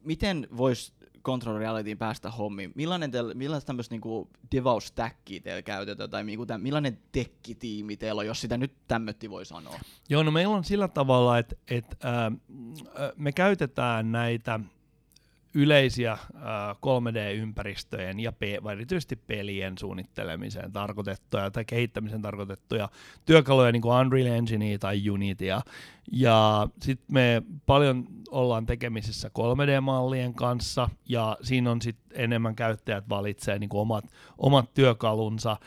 [0.04, 2.72] Miten voisi Control Realityin päästä hommiin?
[2.76, 8.26] Millainen, teillä, millaista tämmöistä niinku devaus-stackia teillä käytetään, tai niinku tämän, millainen tekkitiimi teillä on,
[8.26, 9.80] jos sitä nyt tämmötti voi sanoa?
[10.10, 14.60] Joo, no meillä on sillä tavalla, että et, äh, me käytetään näitä
[15.54, 16.20] yleisiä äh,
[16.76, 22.90] 3D-ympäristöjen ja pe- erityisesti pelien suunnittelemiseen tarkoitettuja tai kehittämisen tarkoitettuja
[23.26, 25.62] työkaluja, niin kuin Unreal Enginea tai Unitya.
[26.12, 33.60] Ja sitten me paljon ollaan tekemisissä 3D-mallien kanssa, ja siinä on sitten enemmän käyttäjät valitsee
[33.60, 34.06] niin kuin omat,
[34.38, 35.58] omat työkalunsa.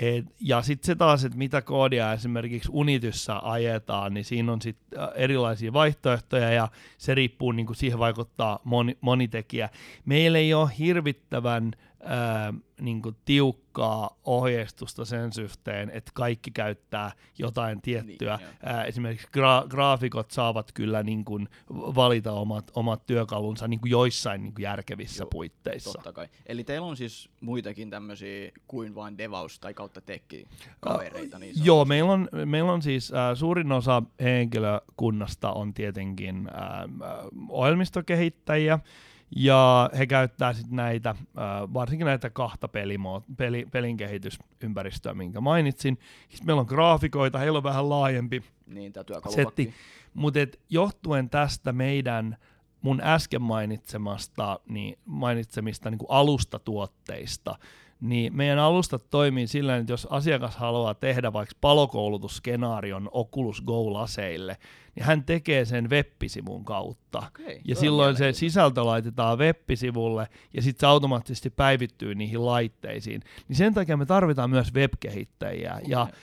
[0.00, 5.00] Et, ja sitten se taas, että mitä koodia esimerkiksi Unityssä ajetaan, niin siinä on sitten
[5.00, 9.68] äh, erilaisia vaihtoehtoja ja se riippuu, niin kuin siihen vaikuttaa moni, moni tekijä.
[10.04, 17.82] Meillä ei ole hirvittävän ää, niin kuin tiukkaa ohjeistusta sen suhteen, että kaikki käyttää jotain
[17.82, 18.36] tiettyä.
[18.36, 23.90] Niin, ää, esimerkiksi gra- graafikot saavat kyllä niin kuin valita omat, omat työkalunsa niin kuin
[23.90, 25.92] joissain niin kuin järkevissä Joo, puitteissa.
[25.92, 26.28] Totta kai.
[26.46, 30.46] Eli teillä on siis muitakin tämmöisiä kuin vain devaus tai kautta tekki
[30.80, 31.38] kavereita.
[31.38, 37.08] Niin Joo, meillä on, meillä on siis äh, suurin osa henkilökunnasta on tietenkin äh,
[37.48, 38.78] ohjelmistokehittäjiä,
[39.36, 41.14] ja he käyttää sitten näitä,
[41.74, 45.98] varsinkin näitä kahta pelimo- peli, pelin kehitysympäristöä, minkä mainitsin.
[46.28, 48.92] Sitten meillä on graafikoita, heillä on vähän laajempi Niin,
[49.28, 49.74] setti,
[50.14, 52.36] mutta johtuen tästä meidän
[52.82, 57.58] mun äsken mainitsemasta, niin mainitsemista niin kuin alustatuotteista,
[58.00, 64.56] niin meidän alustat toimii sillä, että jos asiakas haluaa tehdä vaikka palokoulutusskenaarion Oculus Go-laseille,
[64.98, 67.22] niin hän tekee sen web-sivun kautta.
[67.26, 73.22] Okei, Ja silloin se sisältö laitetaan web-sivulle ja sitten se automaattisesti päivittyy niihin laitteisiin.
[73.48, 75.80] Niin sen takia me tarvitaan myös web-kehittäjiä.
[75.86, 76.14] Ja Okei.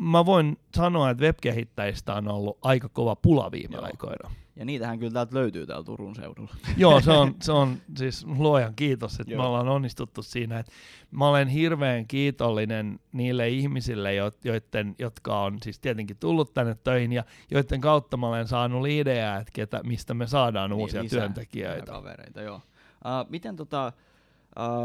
[0.00, 3.84] Mä voin sanoa, että web-kehittäjistä on ollut aika kova pula viime Joo.
[3.84, 4.30] aikoina.
[4.56, 6.54] Ja niitähän kyllä täältä löytyy täällä Turun seudulla.
[6.76, 9.46] Joo, se on, se on siis luojan kiitos, että me Joo.
[9.46, 10.58] ollaan onnistuttu siinä.
[10.58, 10.72] Että
[11.10, 17.12] mä olen hirveän kiitollinen niille ihmisille, jo- joiden, jotka on siis tietenkin tullut tänne töihin
[17.12, 21.20] ja joiden kautta mä olen saanut liidejä, että ketä, mistä me saadaan uusia Niin, lisää-
[21.20, 21.92] työntekijöitä.
[21.92, 22.56] kavereita, joo.
[22.56, 23.92] Uh, miten tota,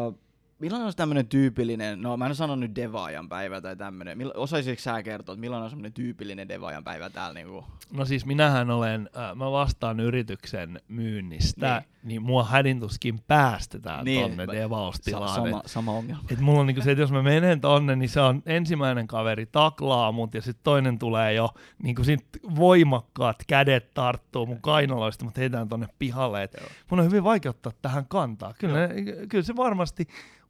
[0.07, 0.19] uh,
[0.63, 4.81] millainen olisi tämmöinen tyypillinen, no mä en sano nyt devaajan päivä tai tämmöinen, Mill- osaisitko
[4.81, 7.65] sä kertoa, että millainen on semmoinen tyypillinen devaajan päivä täällä niinku?
[7.93, 14.21] No siis minähän olen, äh, mä vastaan yrityksen myynnistä, niin, niin mua hädintuskin päästetään niin,
[14.21, 15.29] tonne devaustilaan.
[15.29, 16.23] Sa- sama, sama ongelma.
[16.31, 19.45] Et mulla on niinku se, että jos mä menen tonne, niin se on ensimmäinen kaveri
[19.45, 21.49] taklaa mut ja sitten toinen tulee jo
[21.83, 26.43] niinku sit voimakkaat kädet tarttuu mun kainaloista, mut heitään tonne pihalle.
[26.43, 26.69] Et Joo.
[26.89, 28.53] mun on hyvin vaikea ottaa tähän kantaa.
[28.59, 28.93] Kyllä, ne,
[29.29, 30.07] kyllä se varmasti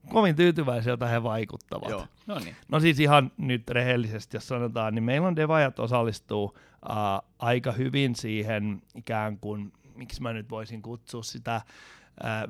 [0.10, 1.90] kovin tyytyväiseltä he vaikuttavat.
[1.90, 2.56] Joo, no niin.
[2.68, 6.58] No siis ihan nyt rehellisesti, jos sanotaan, niin meillä on devajat osallistuu
[6.90, 6.98] äh,
[7.40, 11.64] aika hyvin siihen ikään kuin, miksi mä nyt voisin kutsua sitä äh,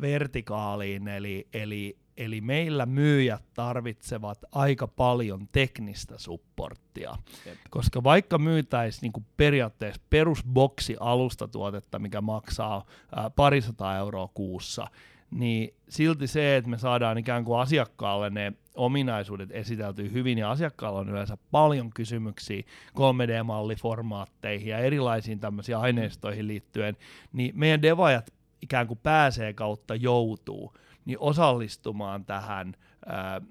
[0.02, 7.58] vertikaaliin, eli, eli, eli meillä myyjät tarvitsevat aika paljon teknistä supporttia, Jep.
[7.70, 12.78] koska vaikka myytäisiin niin periaatteessa perusboksi alustatuotetta, mikä maksaa
[13.18, 14.88] äh, parisataa euroa kuussa,
[15.34, 21.00] niin silti se, että me saadaan ikään kuin asiakkaalle ne ominaisuudet esiteltyä hyvin, ja asiakkaalla
[21.00, 22.64] on yleensä paljon kysymyksiä
[22.96, 26.98] 3D-malliformaatteihin ja erilaisiin tämmöisiin aineistoihin liittyen,
[27.34, 30.74] niin meidän devaajat ikään kuin pääsee kautta joutuu,
[31.06, 32.74] niin osallistumaan tähän
[33.06, 33.42] ää,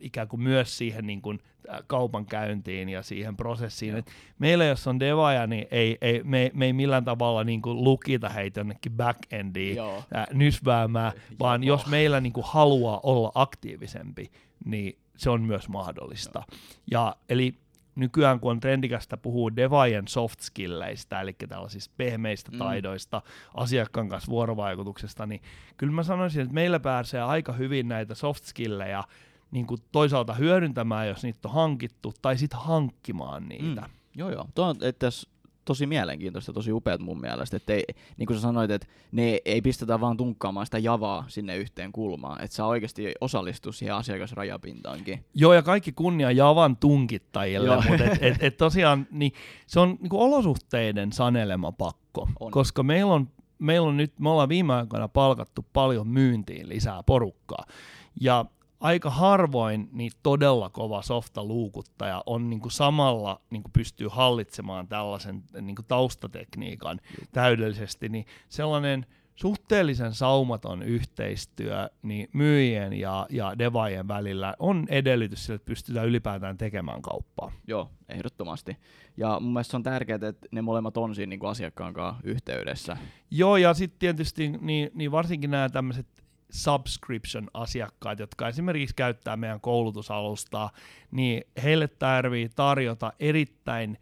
[0.00, 3.90] ikään kuin myös siihen niin kuin, ää, kaupankäyntiin ja siihen prosessiin.
[3.90, 3.98] Joo.
[3.98, 7.84] Et meillä jos on devaaja, niin ei, ei, me, me ei millään tavalla niin kuin
[7.84, 9.78] lukita heitä jonnekin backendiin
[10.14, 11.76] ää, nysväämään, vaan Joo.
[11.76, 14.30] jos meillä niin kuin haluaa olla aktiivisempi,
[14.64, 16.42] niin se on myös mahdollista.
[16.90, 17.54] Ja eli
[17.96, 22.58] nykyään kun on trendikästä puhua devaajan soft skilleistä, eli tällaisista pehmeistä mm.
[22.58, 23.22] taidoista,
[23.54, 25.40] asiakkaan kanssa vuorovaikutuksesta, niin
[25.76, 29.04] kyllä mä sanoisin, että meillä pääsee aika hyvin näitä soft skillejä
[29.50, 33.80] niin kuin toisaalta hyödyntämään, jos niitä on hankittu, tai sitten hankkimaan niitä.
[33.80, 33.90] Mm.
[34.16, 34.48] Joo, joo.
[34.54, 35.10] Tuo on että
[35.66, 37.56] tosi mielenkiintoista, tosi upeat mun mielestä.
[37.56, 37.84] Että ei,
[38.16, 42.44] niin kuin sä sanoit, että ne ei pistetä vaan tunkkaamaan sitä javaa sinne yhteen kulmaan.
[42.44, 45.24] Että saa oikeasti osallistua siihen asiakasrajapintaankin.
[45.34, 49.32] Joo, ja kaikki kunnia Javan tunkittajille, mutta et, et, et tosiaan niin
[49.66, 52.50] se on niin olosuhteiden sanelema pakko, On.
[52.50, 53.28] koska meillä on,
[53.58, 57.64] meillä on nyt, me ollaan viime aikoina palkattu paljon myyntiin lisää porukkaa,
[58.20, 58.44] ja
[58.80, 65.42] aika harvoin niin todella kova softa-luukuttaja on niin kuin samalla niin kuin pystyy hallitsemaan tällaisen
[65.60, 67.00] niin kuin taustatekniikan
[67.32, 75.54] täydellisesti, niin sellainen suhteellisen saumaton yhteistyö niin myyjien ja, ja devaajien välillä on edellytys sille,
[75.54, 77.52] että pystytään ylipäätään tekemään kauppaa.
[77.66, 78.76] Joo, ehdottomasti.
[79.16, 82.20] Ja mun mielestä se on tärkeää, että ne molemmat on siinä niin kuin asiakkaan kanssa
[82.24, 82.96] yhteydessä.
[83.30, 86.06] Joo, ja sitten tietysti niin, niin varsinkin nämä tämmöiset
[86.50, 90.70] subscription-asiakkaat, jotka esimerkiksi käyttää meidän koulutusalustaa,
[91.10, 93.98] niin heille tarvii tarjota erittäin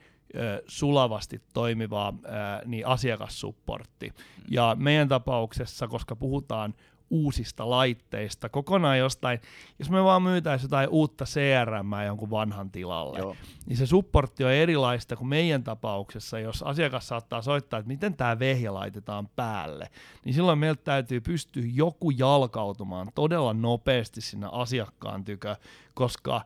[0.67, 2.29] sulavasti toimivaa ö,
[2.67, 4.13] niin asiakassupportti.
[4.51, 6.75] Ja meidän tapauksessa, koska puhutaan
[7.15, 9.41] uusista laitteista, kokonaan jostain,
[9.79, 13.37] jos me vaan myytäisiin jotain uutta CRM jonkun vanhan tilalle, Joo.
[13.67, 18.39] niin se supportti on erilaista kuin meidän tapauksessa, jos asiakas saattaa soittaa, että miten tämä
[18.39, 19.91] vehje laitetaan päälle,
[20.25, 25.57] niin silloin meiltä täytyy pystyä joku jalkautumaan todella nopeasti sinne asiakkaan tykö,
[25.95, 26.45] koska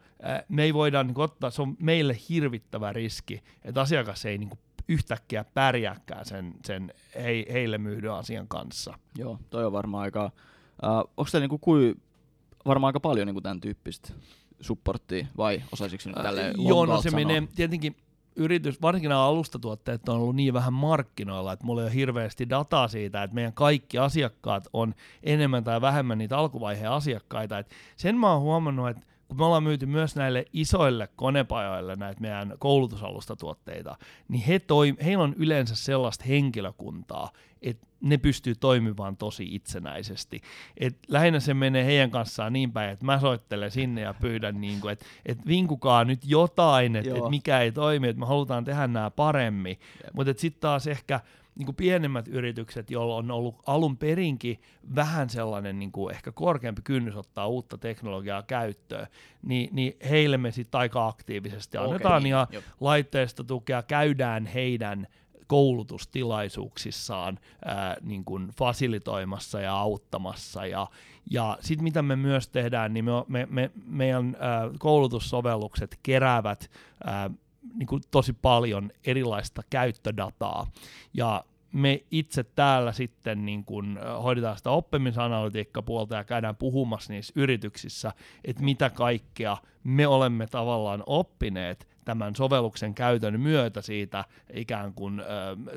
[0.48, 4.50] me ei voida niin ottaa, se on meille hirvittävä riski, että asiakas ei niin
[4.88, 8.98] yhtäkkiä pärjääkään sen, sen hei, heille myydyn asian kanssa.
[9.18, 10.30] Joo, toi on varmaan aika...
[10.82, 11.94] Uh, onko teillä niinku kui
[12.66, 14.12] varmaan aika paljon niin tämän tyyppistä
[14.60, 17.96] supporttia, vai osaisitko nyt tälle Joo, no se menee tietenkin
[18.36, 22.88] yritys, varsinkin nämä alustatuotteet on ollut niin vähän markkinoilla, että mulla ei ole hirveästi dataa
[22.88, 27.58] siitä, että meidän kaikki asiakkaat on enemmän tai vähemmän niitä alkuvaiheen asiakkaita.
[27.58, 32.20] Et sen mä oon huomannut, että kun me ollaan myyty myös näille isoille konepajoille näitä
[32.20, 33.96] meidän koulutusalustatuotteita,
[34.28, 37.30] niin he toi, heillä on yleensä sellaista henkilökuntaa,
[37.62, 40.40] että ne pystyy toimimaan tosi itsenäisesti.
[40.76, 44.80] Et lähinnä se menee heidän kanssaan niin päin, että mä soittelen sinne ja pyydän, niin
[44.80, 48.86] kuin, että et vinkukaa nyt jotain, että et mikä ei toimi, että me halutaan tehdä
[48.86, 49.78] nämä paremmin.
[50.12, 51.20] Mutta sitten taas ehkä
[51.58, 54.60] niin kuin pienemmät yritykset, joilla on ollut alun perinkin
[54.94, 59.06] vähän sellainen niin kuin ehkä korkeampi kynnys ottaa uutta teknologiaa käyttöön,
[59.42, 65.06] niin, niin heille me sitten aika aktiivisesti annetaan okay, ja niin, laitteista tukea, käydään heidän
[65.46, 70.66] koulutustilaisuuksissaan ää, niin kuin fasilitoimassa ja auttamassa.
[70.66, 70.86] Ja,
[71.30, 76.70] ja sitten mitä me myös tehdään, niin me, me, me, meidän ää, koulutussovellukset keräävät
[77.04, 77.30] ää,
[77.74, 80.66] niin kuin tosi paljon erilaista käyttödataa.
[81.14, 88.12] Ja me itse täällä sitten niin kun hoidetaan sitä oppimisanalytiikkapuolta ja käydään puhumassa niissä yrityksissä,
[88.44, 95.22] että mitä kaikkea me olemme tavallaan oppineet tämän sovelluksen käytön myötä siitä ikään kuin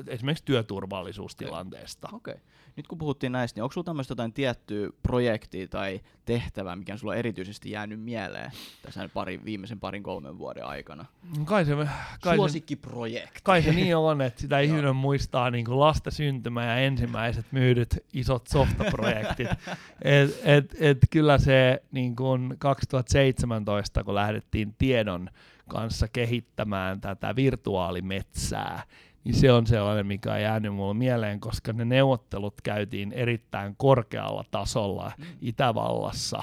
[0.06, 2.08] esimerkiksi työturvallisuustilanteesta.
[2.12, 2.34] Okei.
[2.34, 2.44] Okay.
[2.76, 6.98] Nyt kun puhuttiin näistä, niin onko sinulla tämmöistä jotain tiettyä projektia tai tehtävää, mikä on
[6.98, 8.50] sulla erityisesti jäänyt mieleen
[8.82, 11.04] tässä pari, viimeisen parin kolmen vuoden aikana?
[11.44, 11.72] Kai se,
[12.20, 13.40] kai Suosikkiprojekti.
[13.42, 18.04] Kai se niin on, että sitä ihminen muistaa niin kuin lasta syntymä ja ensimmäiset myydyt
[18.12, 19.48] isot softaprojektit.
[20.02, 25.28] et, et, et kyllä se niin kuin 2017, kun lähdettiin tiedon
[25.68, 28.82] kanssa kehittämään tätä virtuaalimetsää,
[29.24, 34.44] niin se on sellainen, mikä on jäänyt mulle mieleen, koska ne neuvottelut käytiin erittäin korkealla
[34.50, 35.24] tasolla mm.
[35.40, 36.42] Itävallassa,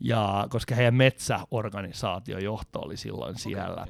[0.00, 3.86] ja koska heidän metsäorganisaatiojohto oli silloin okay, siellä.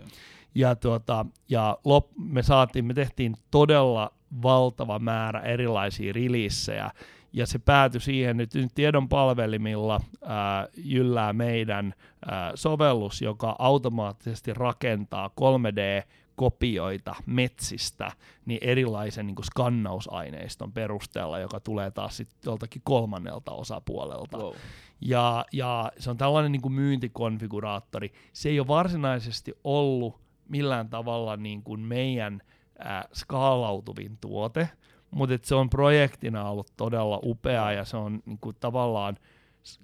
[0.54, 6.90] Ja, tuota, ja lop, me saatiin, me tehtiin todella valtava määrä erilaisia releasejä,
[7.32, 11.94] ja se päätyi siihen, nyt, nyt tiedon palvelimilla ää, jyllää meidän
[12.30, 18.12] ää, sovellus, joka automaattisesti rakentaa 3D kopioita metsistä
[18.46, 24.38] niin erilaisen niin kuin skannausaineiston perusteella, joka tulee taas sit joltakin kolmannelta osapuolelta.
[24.38, 24.54] Wow.
[25.00, 28.12] Ja, ja se on tällainen niin kuin myyntikonfiguraattori.
[28.32, 32.40] Se ei ole varsinaisesti ollut millään tavalla niin kuin meidän
[32.78, 34.68] ää, skaalautuvin tuote,
[35.10, 39.18] mutta se on projektina ollut todella upea ja se on niin kuin, tavallaan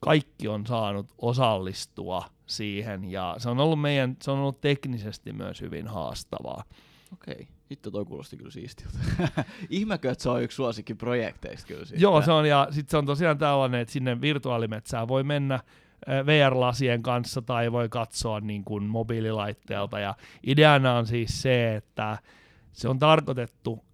[0.01, 5.61] kaikki on saanut osallistua siihen ja se on ollut meidän, se on ollut teknisesti myös
[5.61, 6.65] hyvin haastavaa.
[7.13, 7.49] Okei.
[7.71, 8.99] Hitto toi kuulosti kyllä siistiltä.
[9.71, 12.03] Ihmäkö, että se on yksi suosikki projekteista kyllä siitä.
[12.03, 15.61] Joo, se on, ja sitten se on tosiaan tällainen, että sinne virtuaalimetsään voi mennä
[16.27, 19.99] VR-lasien kanssa tai voi katsoa niin kuin mobiililaitteelta.
[19.99, 20.15] Ja
[20.47, 22.19] ideana on siis se, että
[22.73, 23.85] se on tarkoitettu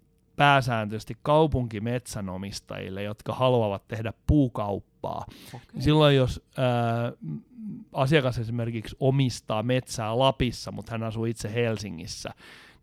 [0.40, 5.24] pääsääntöisesti kaupunkimetsänomistajille, jotka haluavat tehdä puukauppaa.
[5.54, 5.80] Okay.
[5.80, 7.12] Silloin jos ää,
[7.92, 12.30] asiakas esimerkiksi omistaa metsää Lapissa, mutta hän asuu itse Helsingissä,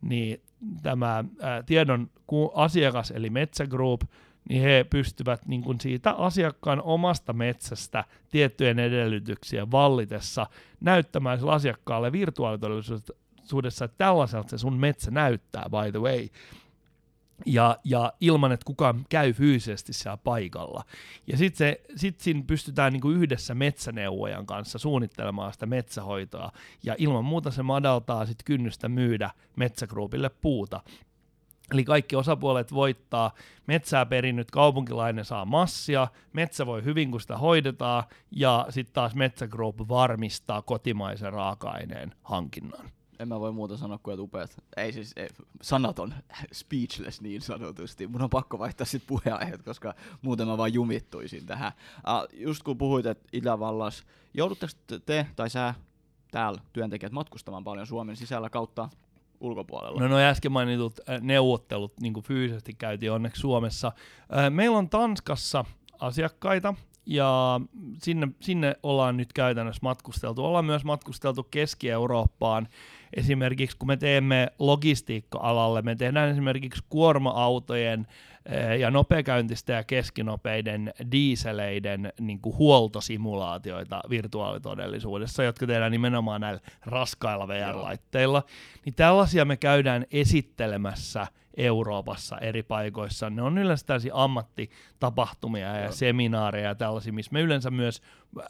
[0.02, 0.42] niin
[0.84, 2.10] tämä ää, tiedon
[2.54, 4.02] asiakas eli Metsä Group,
[4.50, 10.48] niin he pystyvät niin kuin siitä asiakkaan omasta metsästä tiettyjen edellytyksien vallitessa
[10.80, 16.28] näyttämään sille asiakkaalle virtuaalitodellisuudessa, että tällaiselta se sun metsä näyttää, by the way
[17.46, 20.84] ja, ja ilman, että kukaan käy fyysisesti siellä paikalla.
[21.28, 26.52] Ja sitten sit siinä pystytään niinku yhdessä metsäneuvojan kanssa suunnittelemaan sitä metsähoitoa,
[26.84, 30.84] ja ilman muuta se madaltaa sit kynnystä myydä metsägruupille puuta.
[31.72, 33.32] Eli kaikki osapuolet voittaa,
[33.68, 39.76] metsää perinnyt kaupunkilainen saa massia, metsä voi hyvin kun sitä hoidetaan, ja sitten taas Metsägroup
[39.90, 44.58] varmistaa kotimaisen raaka-aineen hankinnan en mä voi muuta sanoa kuin, että upeat.
[44.78, 45.28] Ei siis, ei,
[45.62, 46.14] sanaton,
[46.54, 48.08] speechless niin sanotusti.
[48.08, 51.72] Mun on pakko vaihtaa sit puheenaiheet, koska muuten mä vaan jumittuisin tähän.
[51.98, 54.04] Uh, just kun puhuit, että Itävallas,
[54.34, 54.74] joudutteko
[55.06, 55.74] te tai sä
[56.32, 58.90] täällä työntekijät matkustamaan paljon Suomen sisällä kautta
[59.40, 60.02] ulkopuolella?
[60.02, 63.92] No no äsken mainitut neuvottelut niin fyysisesti käytiin onneksi Suomessa.
[64.50, 65.66] Meillä on Tanskassa
[66.00, 66.74] asiakkaita,
[67.08, 67.62] ja
[68.04, 70.46] sinne, sinne ollaan nyt käytännössä matkusteltu.
[70.46, 72.68] Ollaan myös matkusteltu Keski-Eurooppaan.
[73.14, 78.08] Esimerkiksi kun me teemme logistiikka-alalle, me tehdään esimerkiksi kuorma-autojen
[78.46, 87.48] eh, ja nopeakäyntistä ja keskinopeiden diiseleiden niin kuin huoltosimulaatioita virtuaalitodellisuudessa, jotka tehdään nimenomaan näillä raskailla
[87.48, 88.44] VR-laitteilla,
[88.86, 91.28] niin tällaisia me käydään esittelemässä
[91.58, 93.30] Euroopassa eri paikoissa.
[93.30, 95.92] Ne on yleensä tällaisia ammattitapahtumia ja Joo.
[95.92, 98.02] seminaareja ja tällaisia, missä me yleensä myös,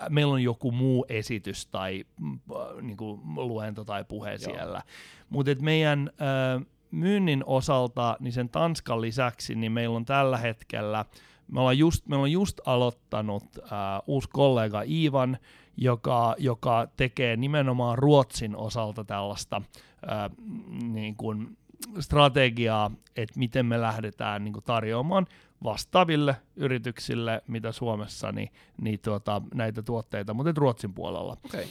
[0.09, 2.39] meillä on joku muu esitys tai mm,
[2.81, 4.37] niin kuin luento tai puhe Joo.
[4.37, 4.81] siellä.
[5.29, 11.05] Mutta meidän äh, myynnin osalta, niin sen Tanskan lisäksi, niin meillä on tällä hetkellä,
[11.47, 13.69] me ollaan just, me ollaan just aloittanut äh,
[14.07, 15.37] uusi kollega Ivan,
[15.77, 19.61] joka, joka tekee nimenomaan Ruotsin osalta tällaista
[20.11, 20.29] äh,
[20.83, 21.57] niin kuin
[21.99, 25.27] strategiaa, että miten me lähdetään niin tarjoamaan
[25.63, 28.49] vastaaville yrityksille, mitä Suomessa, niin,
[28.81, 31.37] niin tuota, näitä tuotteita, mutta Ruotsin puolella.
[31.45, 31.67] Okei,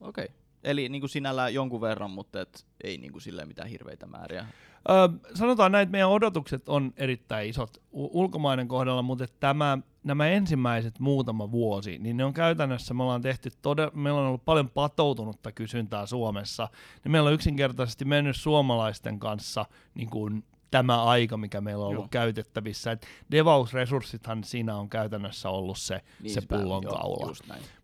[0.00, 0.08] okay.
[0.08, 0.28] okay.
[0.64, 4.46] Eli niin kuin sinällään jonkun verran, mutta et ei niin kuin silleen mitään hirveitä määriä.
[4.90, 10.98] Öö, sanotaan näin, että meidän odotukset on erittäin isot ulkomainen kohdalla, mutta tämä, nämä ensimmäiset
[11.00, 15.52] muutama vuosi, niin ne on käytännössä, me ollaan tehty, todella, meillä on ollut paljon patoutunutta
[15.52, 16.68] kysyntää Suomessa,
[17.04, 22.02] niin meillä on yksinkertaisesti mennyt suomalaisten kanssa niin kuin tämä aika, mikä meillä on ollut
[22.02, 22.08] joo.
[22.10, 22.92] käytettävissä.
[22.92, 27.34] Et devausresurssithan siinä on käytännössä ollut se, niin se pullonkaula.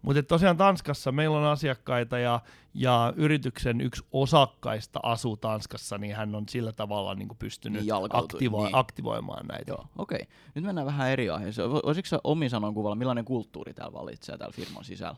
[0.02, 2.40] Mutta tosiaan Tanskassa meillä on asiakkaita ja,
[2.74, 8.64] ja yrityksen yksi osakkaista asuu Tanskassa, niin hän on sillä tavalla niin pystynyt niin aktivo-
[8.64, 8.76] niin.
[8.76, 9.70] aktivoimaan näitä.
[9.70, 10.18] Joo, okei.
[10.22, 10.34] Okay.
[10.54, 11.70] Nyt mennään vähän eri aiheeseen.
[11.70, 15.16] Voisitko sä omin sanon kuvalla, millainen kulttuuri täällä valitsee täällä firman sisällä?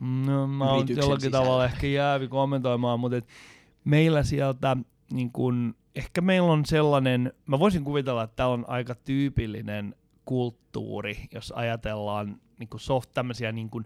[0.00, 1.44] No, mä oon jollakin sisällä.
[1.44, 3.26] tavalla ehkä jäävi kommentoimaan, mutta et
[3.84, 4.76] meillä sieltä
[5.12, 11.18] niin kun ehkä meillä on sellainen, mä voisin kuvitella, että tämä on aika tyypillinen kulttuuri,
[11.34, 13.84] jos ajatellaan niin kuin soft, tämmöisiä niin kuin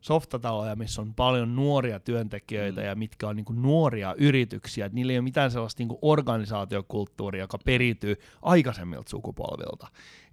[0.00, 2.86] softataloja, missä on paljon nuoria työntekijöitä mm.
[2.86, 5.98] ja mitkä on niin kuin nuoria yrityksiä, että niillä ei ole mitään sellaista niin kuin
[6.02, 9.86] organisaatiokulttuuria, joka periytyy aikaisemmilta sukupolvilta.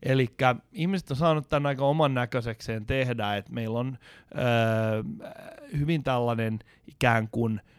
[0.04, 0.30] Eli
[0.72, 3.98] ihmiset on saanut tämän aika oman näköisekseen tehdä, että meillä on
[4.38, 5.04] öö,
[5.78, 7.62] hyvin tällainen ikään kuin–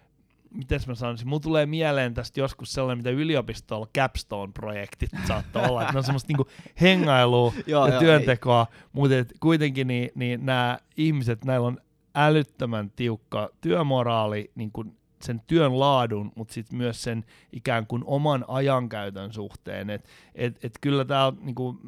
[0.55, 5.93] miten mä sanoisin, mulla tulee mieleen tästä joskus sellainen, mitä yliopistolla capstone-projektit saattaa olla, että
[5.93, 6.49] ne on semmoista niinku
[6.81, 11.79] hengailua joo, ja työntekoa, mutta kuitenkin niin, niin nämä ihmiset, näillä on
[12.15, 18.45] älyttömän tiukka työmoraali niin kuin sen työn laadun, mutta sitten myös sen ikään kuin oman
[18.49, 19.91] ajankäytön suhteen.
[19.91, 21.81] Et, et, et kyllä tää, niinku,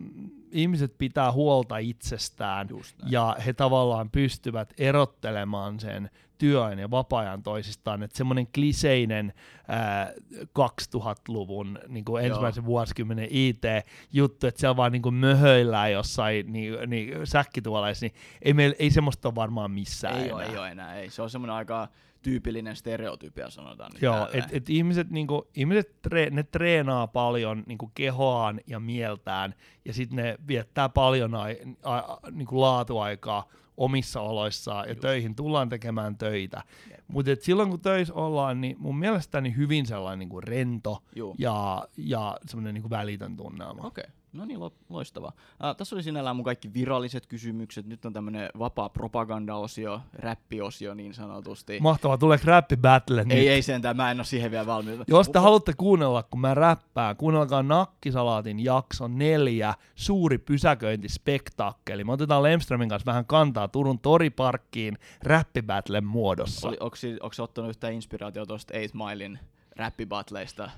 [0.51, 2.69] ihmiset pitää huolta itsestään
[3.07, 8.03] ja he tavallaan pystyvät erottelemaan sen työajan ja vapaa-ajan toisistaan.
[8.03, 9.32] Että semmoinen kliseinen
[9.68, 10.12] ää,
[10.59, 12.66] 2000-luvun niin kuin ensimmäisen Joo.
[12.66, 18.76] vuosikymmenen IT-juttu, että siellä vaan niin kuin möhöillään jossain niin, niin säkkituoleissa, niin ei, meillä,
[18.78, 20.37] ei semmoista ole varmaan missään ei enää.
[20.37, 21.11] Ole, ei ole enää, ei.
[21.11, 21.89] Se on semmoinen aika
[22.22, 23.91] tyypillinen stereotypia sanotaan.
[23.93, 29.55] Niin Joo, että et ihmiset, niinku, ihmiset tre, ne treenaa paljon niinku kehoaan ja mieltään,
[29.84, 35.01] ja sitten ne viettää paljon ai, a, a, niinku laatuaikaa omissa oloissaan, ja Just.
[35.01, 36.62] töihin tullaan tekemään töitä.
[37.09, 41.35] Mutta silloin kun töissä ollaan, niin mun mielestäni hyvin sellainen niinku rento Juu.
[41.39, 43.87] ja, ja semmoinen niinku välitön tunnelma.
[43.87, 44.05] Okei.
[44.05, 44.16] Okay.
[44.37, 45.32] No niin, lo- loistavaa.
[45.51, 47.87] Uh, tässä oli sinällään mun kaikki viralliset kysymykset.
[47.87, 51.78] Nyt on tämmönen vapaa propaganda-osio, räppiosio niin sanotusti.
[51.80, 53.39] Mahtavaa, tuleeko räppi battle nyt?
[53.39, 55.05] Ei, ei sentään, mä en ole siihen vielä valmiita.
[55.09, 62.05] Jos te haluatte kuunnella, kun mä räppään, kuunnelkaa Nakkisalaatin jakso neljä, suuri pysäköintispektaakkeli.
[62.05, 66.68] Me otetaan Lemströmin kanssa vähän kantaa Turun toriparkkiin räppibattlen muodossa.
[66.68, 66.97] Oli, onko
[67.32, 69.39] se ottanut yhtään inspiraatiota tuosta 8 Milein
[69.76, 70.70] räppibattleista?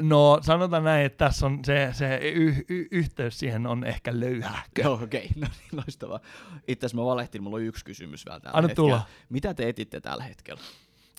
[0.00, 4.82] No sanotaan näin, että tässä on se, se y- y- yhteys siihen on ehkä löyhäkö.
[4.82, 5.24] Joo, okei.
[5.24, 5.40] Okay.
[5.40, 6.20] No niin, loistavaa.
[6.68, 8.88] Itse asiassa mä valehtin, mulla on yksi kysymys vielä tällä Anna hetkellä.
[8.88, 9.06] tulla.
[9.28, 10.60] Mitä te etitte tällä hetkellä?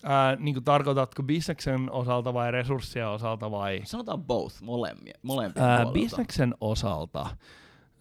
[0.04, 3.82] Ää, niin kuin tarkoitatko bisneksen osalta vai resurssien osalta vai?
[3.84, 7.36] Sanotaan both, molemmia, molempia ää, Bisneksen osalta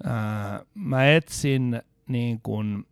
[0.05, 2.87] ää, mä etsin niin kuin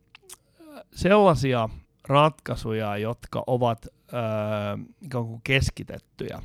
[0.94, 1.68] sellaisia
[2.08, 6.42] ratkaisuja, jotka ovat ää, ikään kuin keskitettyjä.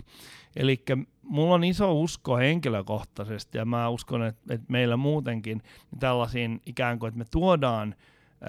[0.55, 0.83] Eli
[1.23, 5.61] mulla on iso usko henkilökohtaisesti ja mä uskon, että, että meillä muutenkin
[5.91, 7.95] niin tällaisiin ikään kuin, että me tuodaan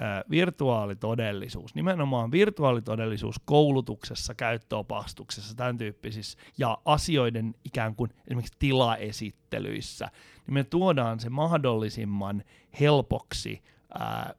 [0.01, 10.11] ää, virtuaalitodellisuus, nimenomaan virtuaalitodellisuus koulutuksessa, käyttöopastuksessa, tämän tyyppisissä ja asioiden ikään kuin esimerkiksi tilaesittelyissä,
[10.47, 12.43] niin me tuodaan se mahdollisimman
[12.79, 13.63] helpoksi
[13.99, 14.33] ää,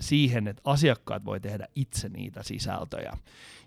[0.00, 3.12] siihen, että asiakkaat voi tehdä itse niitä sisältöjä.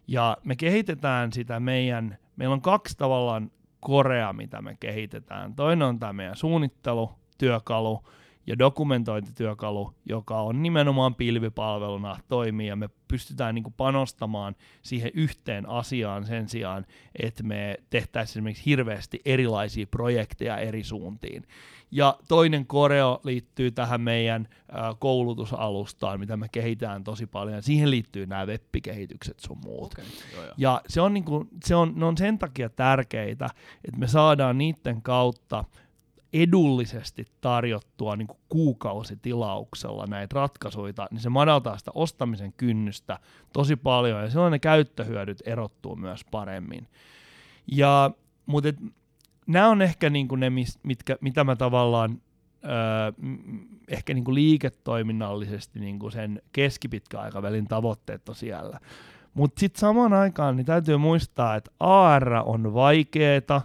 [0.07, 3.51] Ja me kehitetään sitä meidän, meillä on kaksi tavallaan
[3.83, 5.55] korea, mitä me kehitetään.
[5.55, 8.03] Toinen on tämä meidän suunnittelutyökalu,
[8.47, 15.69] ja dokumentointityökalu, joka on nimenomaan pilvipalveluna toimii ja me pystytään niin kuin panostamaan siihen yhteen
[15.69, 16.85] asiaan sen sijaan,
[17.19, 21.47] että me tehtäisiin esimerkiksi hirveästi erilaisia projekteja eri suuntiin.
[21.91, 24.47] Ja toinen koreo liittyy tähän meidän
[24.99, 27.63] koulutusalustaan, mitä me kehitään tosi paljon.
[27.63, 29.93] Siihen liittyy nämä web-kehitykset sun muut.
[29.93, 30.53] Okay, joo, joo.
[30.57, 33.49] Ja se on, niinku, se on, ne on sen takia tärkeitä,
[33.85, 35.63] että me saadaan niiden kautta
[36.33, 43.19] edullisesti tarjottua niin kuukausitilauksella näitä ratkaisuja, niin se madaltaa sitä ostamisen kynnystä
[43.53, 46.87] tosi paljon ja silloin ne käyttöhyödyt erottuu myös paremmin.
[47.71, 48.11] Ja,
[48.45, 48.77] mutta et,
[49.47, 50.51] nämä on ehkä niin ne,
[50.83, 52.21] mitkä, mitä mä tavallaan
[52.63, 52.71] öö,
[53.87, 58.79] ehkä niin liiketoiminnallisesti niin sen keskipitkän aikavälin tavoitteet on siellä.
[59.33, 63.61] Mutta sitten samaan aikaan niin täytyy muistaa, että AR on vaikeeta,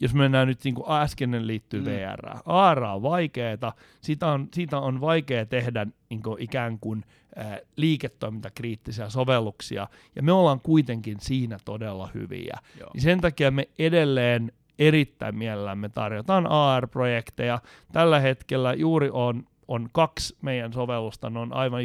[0.00, 1.86] jos mennään nyt niin kuin äskeinen liittyy mm.
[1.86, 2.38] VR.
[2.44, 7.04] AR on vaikeeta, siitä on, siitä on vaikea tehdä niin kuin ikään kuin
[7.38, 12.58] äh, liiketoimintakriittisiä sovelluksia, ja me ollaan kuitenkin siinä todella hyviä.
[12.94, 17.60] Niin sen takia me edelleen erittäin mielellämme tarjotaan AR-projekteja.
[17.92, 21.84] Tällä hetkellä juuri on on kaksi meidän sovellusta, ne on aivan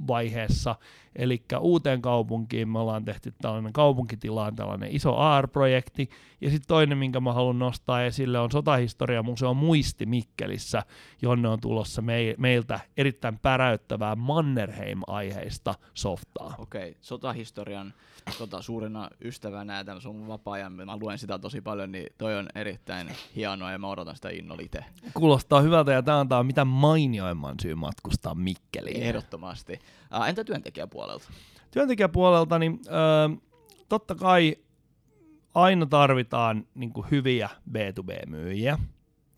[0.00, 0.76] julkaisuvaiheessa,
[1.16, 7.20] eli uuteen kaupunkiin me ollaan tehty tällainen kaupunkitilaan tällainen iso AR-projekti, ja sitten toinen, minkä
[7.20, 10.82] mä haluan nostaa esille, on Sotahistoria Museo Muisti Mikkelissä,
[11.22, 16.54] jonne on tulossa me- meiltä erittäin päräyttävää Mannerheim-aiheista softaa.
[16.58, 16.94] Okei, okay.
[17.00, 17.94] Sotahistorian
[18.38, 22.48] tota, suurena ystävänä ja tämän sun vapaa-ajan, mä luen sitä tosi paljon, niin toi on
[22.54, 24.84] erittäin hienoa ja mä odotan sitä innolla itse.
[25.14, 29.02] Kuulostaa hyvältä ja tämä antaa mitä mainioimman syy matkustaa Mikkeliin.
[29.02, 29.78] Ehdottomasti.
[30.18, 31.28] Uh, entä työntekijäpuolelta?
[31.70, 33.42] Työntekijäpuolelta, niin uh,
[33.88, 34.56] totta kai
[35.54, 38.78] aina tarvitaan niin kuin hyviä B2B-myyjiä.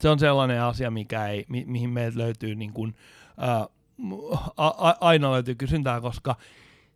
[0.00, 2.94] Se on sellainen asia, mikä ei, mi- mihin meiltä löytyy niin kuin,
[3.38, 3.72] uh,
[4.56, 6.36] a- a- aina löytyy kysyntää, koska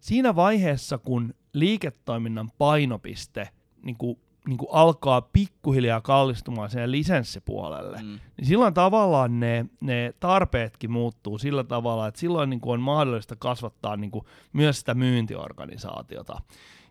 [0.01, 3.49] siinä vaiheessa, kun liiketoiminnan painopiste
[3.83, 4.19] niin kuin,
[4.49, 8.19] niin kuin alkaa pikkuhiljaa kallistumaan sen lisenssipuolelle, mm.
[8.37, 13.37] niin silloin tavallaan ne, ne tarpeetkin muuttuu sillä tavalla, että silloin niin kuin on mahdollista
[13.37, 16.41] kasvattaa niin kuin myös sitä myyntiorganisaatiota.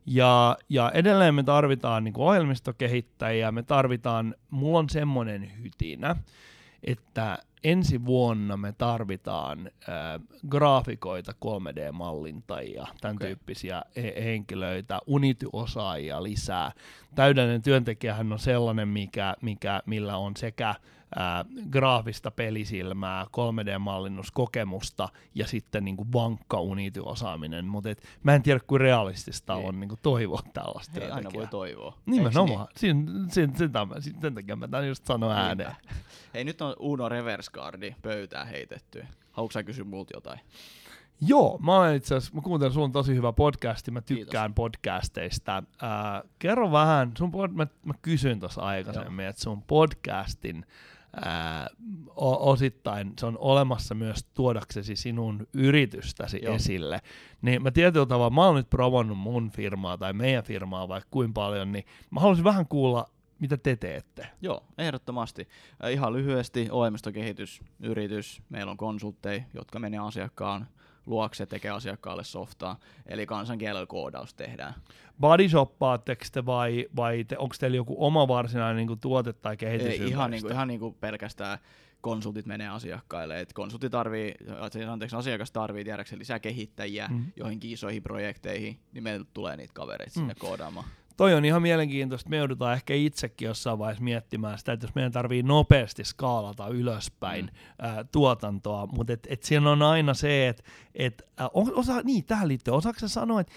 [0.06, 6.16] Ja, ja edelleen me tarvitaan niin kuin ohjelmistokehittäjiä, me tarvitaan, mulla on semmoinen hytinä,
[6.84, 9.96] että ensi vuonna me tarvitaan äh,
[10.50, 13.28] graafikoita, 3D-mallintajia, tämän okay.
[13.28, 16.72] tyyppisiä he- henkilöitä, Unity-osaajia lisää.
[17.16, 20.76] Täydellinen työntekijähän on sellainen, mikä, mikä, millä on sekä
[21.16, 27.90] ää, graafista pelisilmää, 3D-mallinnuskokemusta ja sitten niin kuin vankka Unity-osaaminen, mutta
[28.24, 29.66] mä en tiedä, kuin realistista Ei.
[29.66, 31.00] on niin kuin toivoa tällaista.
[31.00, 31.98] Ei aina voi toivoa.
[32.06, 32.68] Nimenomaan.
[32.68, 32.78] Niin?
[32.78, 35.76] Sin, sin, sin, sin, sen takia mä tämän just sanon ääneen.
[36.34, 39.06] Hei, nyt on Uno Reverse Cardi pöytään heitetty.
[39.32, 40.40] Haluatko sä kysyä multa jotain?
[41.22, 44.56] Joo, mä olen itse asiassa, mä kuuntelen sun tosi hyvä podcasti, mä tykkään Kiitos.
[44.56, 45.58] podcasteista.
[45.58, 50.66] Äh, kerro vähän, sun pod, mä, mä kysyin tuossa aikaisemmin, että sun podcastin
[51.22, 51.68] ää,
[52.16, 56.56] osittain se on olemassa myös tuodaksesi sinun yritystäsi Joo.
[56.56, 57.02] esille.
[57.42, 61.34] Niin mä tietyllä tavalla, mä oon nyt provonnut mun firmaa tai meidän firmaa vaikka kuin
[61.34, 63.10] paljon, niin mä haluaisin vähän kuulla,
[63.40, 64.28] mitä te teette?
[64.42, 65.48] Joo, ehdottomasti.
[65.92, 70.68] Ihan lyhyesti, ohjelmistokehitysyritys, meillä on konsultteja, jotka menee asiakkaan
[71.06, 74.74] luokse tekee asiakkaalle softaa, eli kansankielellä koodaus tehdään.
[75.20, 79.88] Bodyshopaatteko te vai, vai te, onko teillä joku oma varsinainen niin kuin, tuote tai kehitys?
[79.88, 81.58] Ei, ihan, niin kuin, ihan niin kuin pelkästään
[82.02, 83.40] konsultit menee asiakkaille.
[83.40, 84.34] Et konsultti tarvii,
[84.90, 87.26] anteeksi, asiakas tarvii tiedäkseen lisää kehittäjiä mm.
[87.36, 90.22] joihinkin isoihin projekteihin, niin meille tulee niitä kavereita mm.
[90.22, 90.88] sinne koodaamaan
[91.18, 92.30] toi on ihan mielenkiintoista.
[92.30, 97.46] Me joudutaan ehkä itsekin jossain vaiheessa miettimään sitä, että jos meidän tarvii nopeasti skaalata ylöspäin
[97.46, 97.52] mm.
[97.80, 100.64] ää, tuotantoa, mutta et, et siinä on aina se, että
[100.96, 101.22] et,
[101.54, 103.54] osa, niin tähän liittyy, osaako sanoa, että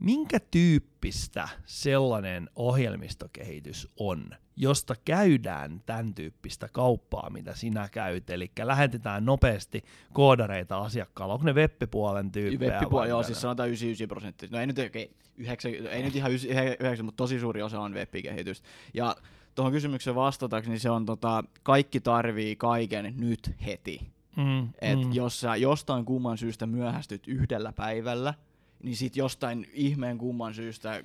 [0.00, 9.24] minkä tyyppistä sellainen ohjelmistokehitys on, josta käydään tämän tyyppistä kauppaa, mitä sinä käyt, eli lähetetään
[9.24, 12.80] nopeasti koodareita asiakkaalla, onko ne web-puolen tyyppejä?
[12.80, 16.32] Web-puoli, joo, siis sanotaan 99 prosenttia, no ei nyt, okay, 9, ei nyt ihan
[16.80, 18.62] 9, mutta tosi suuri osa on web-kehitys,
[18.94, 19.16] ja
[19.54, 24.00] tuohon kysymykseen vastatakseni niin se on tota, kaikki tarvii kaiken nyt heti.
[24.36, 25.12] Mm, Et mm.
[25.12, 28.34] jos sä jostain kumman syystä myöhästyt yhdellä päivällä,
[28.82, 31.02] niin sit jostain ihmeen kumman syystä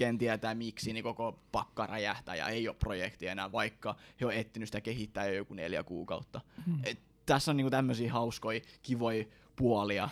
[0.00, 4.32] ken tietää miksi, niin koko pakka räjähtää ja ei ole projektia enää, vaikka he on
[4.32, 6.40] etsinyt sitä kehittää jo joku neljä kuukautta.
[6.66, 6.80] Hmm.
[6.84, 9.24] Et tässä on niinku tämmöisiä hauskoja, kivoja
[9.56, 10.08] puolia.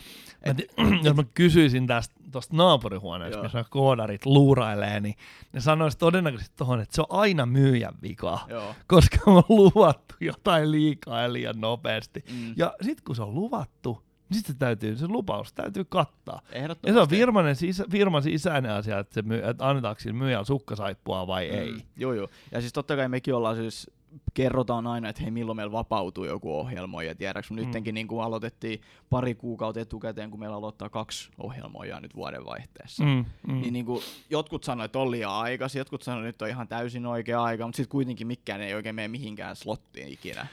[0.46, 0.66] Mä te,
[1.04, 5.14] jos mä kysyisin tästä tuosta naapurihuoneesta, missä koodarit luurailee, niin
[5.52, 8.74] ne sanoisi todennäköisesti tuohon, että se on aina myyjän vika, Joo.
[8.86, 12.24] koska on luvattu jotain liikaa ja liian nopeasti.
[12.32, 12.54] Mm.
[12.56, 16.40] Ja sitten kun se on luvattu, niin sitten täytyy, se lupaus täytyy kattaa.
[16.86, 20.44] Ja se on firman, sisä, firman sisäinen asia, että, se myy, että annetaanko sillä myyjällä
[20.44, 21.72] sukkasaippua vai ei.
[21.72, 22.28] Mm, joo, joo.
[22.52, 23.90] Ja siis totta kai mekin ollaan siis,
[24.34, 27.56] kerrotaan aina, että hei milloin meillä vapautuu joku ohjelmoija, tiedäks, Mm.
[27.56, 27.62] mm.
[27.62, 33.04] nyttenkin niin kuin aloitettiin pari kuukautta etukäteen, kun meillä aloittaa kaksi ohjelmoijaa nyt vuodenvaihteessa.
[33.04, 33.10] Mm.
[33.10, 33.24] Mm,
[33.54, 33.60] mm.
[33.60, 36.68] Niin, niin kuin, jotkut sanoivat, että on liian aikaisin, jotkut sanoivat, että nyt on ihan
[36.68, 40.46] täysin oikea aika, mutta sitten kuitenkin mikään ei oikein mene mihinkään slottiin ikinä.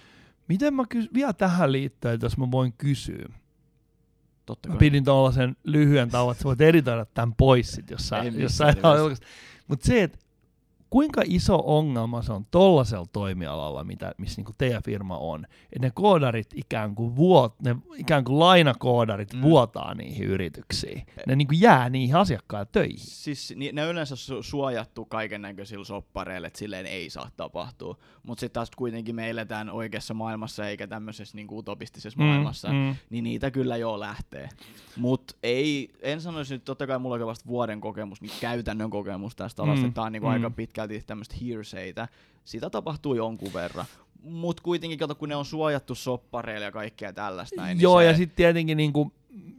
[0.47, 3.25] Miten mä kys- vielä tähän liittyen, jos mä voin kysyä.
[4.45, 4.79] Totta Mä kai.
[4.79, 8.69] pidin tuollaisen lyhyen tauon, että sä voit editoida tämän pois sit, jos sä, jos sä
[8.69, 8.99] et ole nimessä.
[8.99, 9.25] julkaista.
[9.67, 10.17] Mut se, että
[10.89, 15.91] kuinka iso ongelma se on tollasella toimialalla, mitä, missä niinku teidän firma on, että ne
[15.93, 19.41] koodarit ikään kuin, vuot, ne ikään kuin lainakoodarit mm.
[19.41, 21.05] Vuotaa niihin yrityksiin.
[21.27, 22.97] Ne niinku jää niihin asiakkaille töihin.
[22.99, 27.97] Siis ne on yleensä su- suojattu kaiken näköisillä soppareilla, että silleen ei saa tapahtua.
[28.23, 32.95] Mutta sitten taas kuitenkin me eletään oikeassa maailmassa eikä tämmöisessä niinku utopistisessa Mm, maailmassa, mm.
[33.09, 34.49] niin niitä kyllä jo lähtee.
[34.97, 39.35] Mutta ei, en sanoisi nyt, totta kai mulla on vasta vuoden kokemus, niin käytännön kokemus
[39.35, 40.33] tästä alasta, Mm, tää on niinku mm.
[40.33, 40.49] aika
[40.87, 42.07] pitkälti tämmöistä hearsaytä.
[42.45, 43.85] Sitä tapahtuu jonkun verran.
[44.23, 48.13] Mutta kuitenkin, kato, kun ne on suojattu soppareilla ja kaikkea tällaista näin, Joo, niin ja
[48.13, 49.11] se, sitten tietenkin niinku,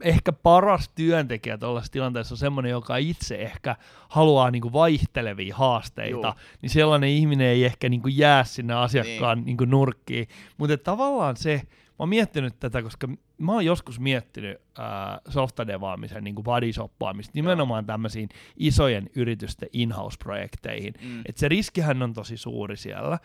[0.03, 3.75] ehkä paras työntekijä tuollaisessa tilanteessa on semmoinen, joka itse ehkä
[4.09, 6.33] haluaa niinku vaihtelevia haasteita, Joo.
[6.61, 9.45] niin sellainen ihminen ei ehkä niinku jää sinne asiakkaan niin.
[9.45, 10.27] niinku nurkkiin.
[10.57, 13.07] Mutta tavallaan se, mä oon miettinyt tätä, koska
[13.37, 14.85] mä oon joskus miettinyt äh,
[15.29, 20.93] softadevaamisen niin bodyshoppaamista nimenomaan tämmöisiin isojen yritysten in-house-projekteihin.
[21.01, 21.21] Mm.
[21.25, 23.19] Et se riskihän on tosi suuri siellä,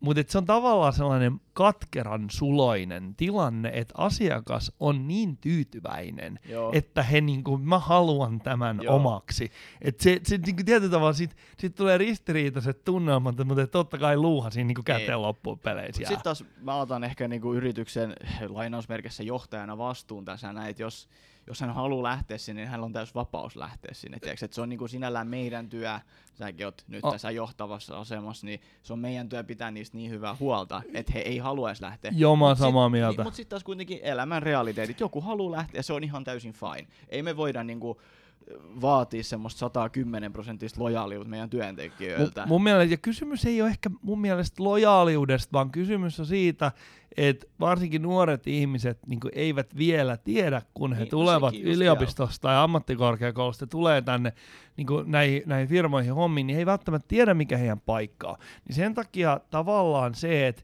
[0.00, 6.70] mutta et se on tavallaan sellainen katkeran suloinen tilanne, että asiakas on niin tyytyväinen, Joo.
[6.74, 8.96] että he niinku, mä haluan tämän Joo.
[8.96, 9.50] omaksi.
[9.82, 14.50] Et se, se niinku tietyllä tavalla sit, sit tulee ristiriitaiset tunnelmat, mutta totta kai luuha
[14.50, 15.22] siinä niinku käteen Niin.
[15.22, 15.98] loppuun peleissä.
[15.98, 18.14] Sitten taas mä otan ehkä niinku yrityksen
[18.48, 21.08] lainausmerkissä johtajana vastuun tässä näin, että jos,
[21.46, 24.18] jos hän haluaa lähteä sinne, niin hänellä on täys vapaus lähteä sinne.
[24.20, 24.44] Tiedätkö?
[24.44, 25.98] Et se on niinku sinällään meidän työ,
[26.34, 27.12] säkin oot nyt Oh.
[27.12, 31.20] tässä johtavassa asemassa, niin se on meidän työ pitää niistä niin hyvää huolta, että he
[31.20, 32.12] ei haluaisi lähteä.
[32.16, 33.16] Joo, mä oon Mut sit- samaa mieltä.
[33.16, 35.00] Niin, mutta sitten taas kuitenkin elämän realiteetit.
[35.00, 36.86] Joku haluaa lähteä, se on ihan täysin fine.
[37.08, 38.00] Ei me voida niinku
[38.80, 42.40] vaatii semmoista 110 prosenttista lojaaliutta meidän työntekijöiltä.
[42.40, 46.72] Mun, mun mielestä, ja kysymys ei ole ehkä mun mielestä lojaaliudesta, vaan kysymys on siitä,
[47.16, 52.56] että varsinkin nuoret ihmiset niin eivät vielä tiedä, kun he Niin, no tulevat yliopistosta tai
[52.56, 54.32] ammattikorkeakoulusta, tulee tänne
[54.76, 58.36] niin näihin, näihin firmoihin hommiin, niin he ei välttämättä tiedä, mikä heidän paikka on.
[58.68, 60.62] Niin sen takia tavallaan se, että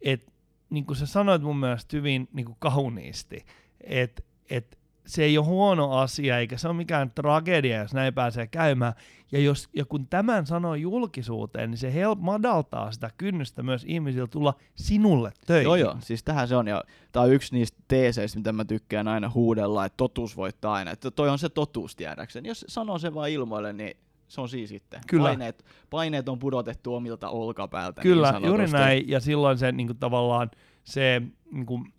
[0.00, 0.32] et,
[0.70, 3.44] niin kuin sä sanoit mun mielestä hyvin niin kuin kauniisti,
[3.80, 8.46] että et, se ei ole huono asia, eikä se ole mikään tragedia, jos näin pääsee
[8.46, 8.92] käymään.
[9.32, 14.26] Ja, jos, ja kun tämän sanoo julkisuuteen, niin se help madaltaa sitä kynnystä myös ihmisillä
[14.26, 15.64] tulla sinulle töihin.
[15.64, 19.08] Joo joo, siis tähän se on, ja tää on yksi niistä teeseistä, mitä mä tykkään
[19.08, 20.90] aina huudella, että totuus voittaa aina.
[20.90, 22.48] Että toi on se totuus, tiedäkseni.
[22.48, 23.96] Jos sanoo se vaan ilmoille, niin
[24.28, 25.00] se on siinä sitten.
[25.06, 25.28] Kyllä.
[25.28, 28.00] Paineet, paineet on pudotettu omilta olkapäältä.
[28.02, 29.08] Kyllä, niin juuri näin.
[29.08, 30.50] Ja silloin se niin kuin, tavallaan
[30.84, 31.22] se,
[31.52, 31.92] niin kuin,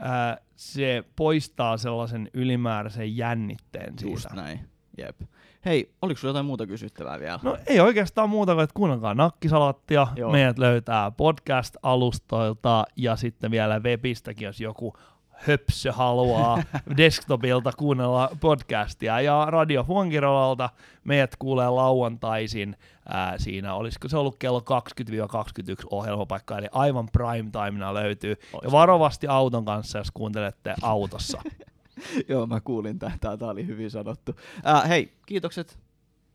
[0.00, 4.36] ää, se poistaa sellaisen ylimääräisen jännitteen Just siitä.
[4.36, 4.60] näin,
[4.98, 5.20] jep.
[5.64, 7.40] Hei, oliko sulla jotain muuta kysyttävää vielä?
[7.42, 10.06] No ei oikeastaan muuta kuin, että kuunnelkaa nakkisalattia.
[10.16, 10.32] Joo.
[10.32, 14.96] Meidät löytää podcast-alustoilta ja sitten vielä webistäkin, jos joku
[15.28, 16.62] höpsö haluaa
[16.96, 19.20] desktopilta kuunnella podcastia.
[19.20, 20.70] Ja Radio Fuonkirolalta
[21.04, 22.76] meidät kuulee lauantaisin.
[23.12, 28.36] Ää, siinä olisiko se ollut kello 20-21 ohjelmapaikka, eli aivan prime timena löytyy.
[28.62, 31.42] Ja varovasti auton kanssa, jos kuuntelette autossa.
[32.28, 32.98] Joo, mä kuulin.
[32.98, 34.34] Tää, tää oli hyvin sanottu.
[34.66, 35.78] Äh, hei, kiitokset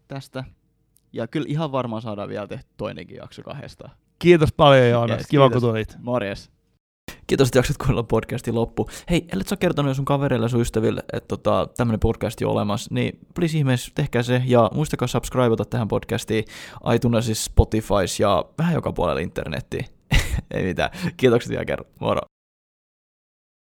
[0.07, 0.43] tästä.
[1.13, 3.89] Ja kyllä ihan varmaan saadaan vielä tehty toinenkin jakso kahdesta.
[4.19, 5.61] Kiitos paljon Joonas, Yes, kiva kiitos.
[5.63, 5.95] kun tulit.
[6.01, 6.51] Morjes.
[7.27, 8.89] Kiitos, että jaksat kuunnella podcastin loppu.
[9.09, 12.51] Hei, ellet sä kertonut jo sun kavereille ja sun ystäville, että tota, tämmönen podcast on
[12.51, 16.45] olemassa, niin please ihmeessä tehkää se ja muistakaa subscribeata tähän podcastiin
[16.95, 19.85] iTunesissa, Spotifys ja vähän joka puolella internettiin.
[20.53, 20.89] Ei mitään.
[21.17, 21.91] Kiitokset vielä kerran.
[21.99, 22.34] Moro.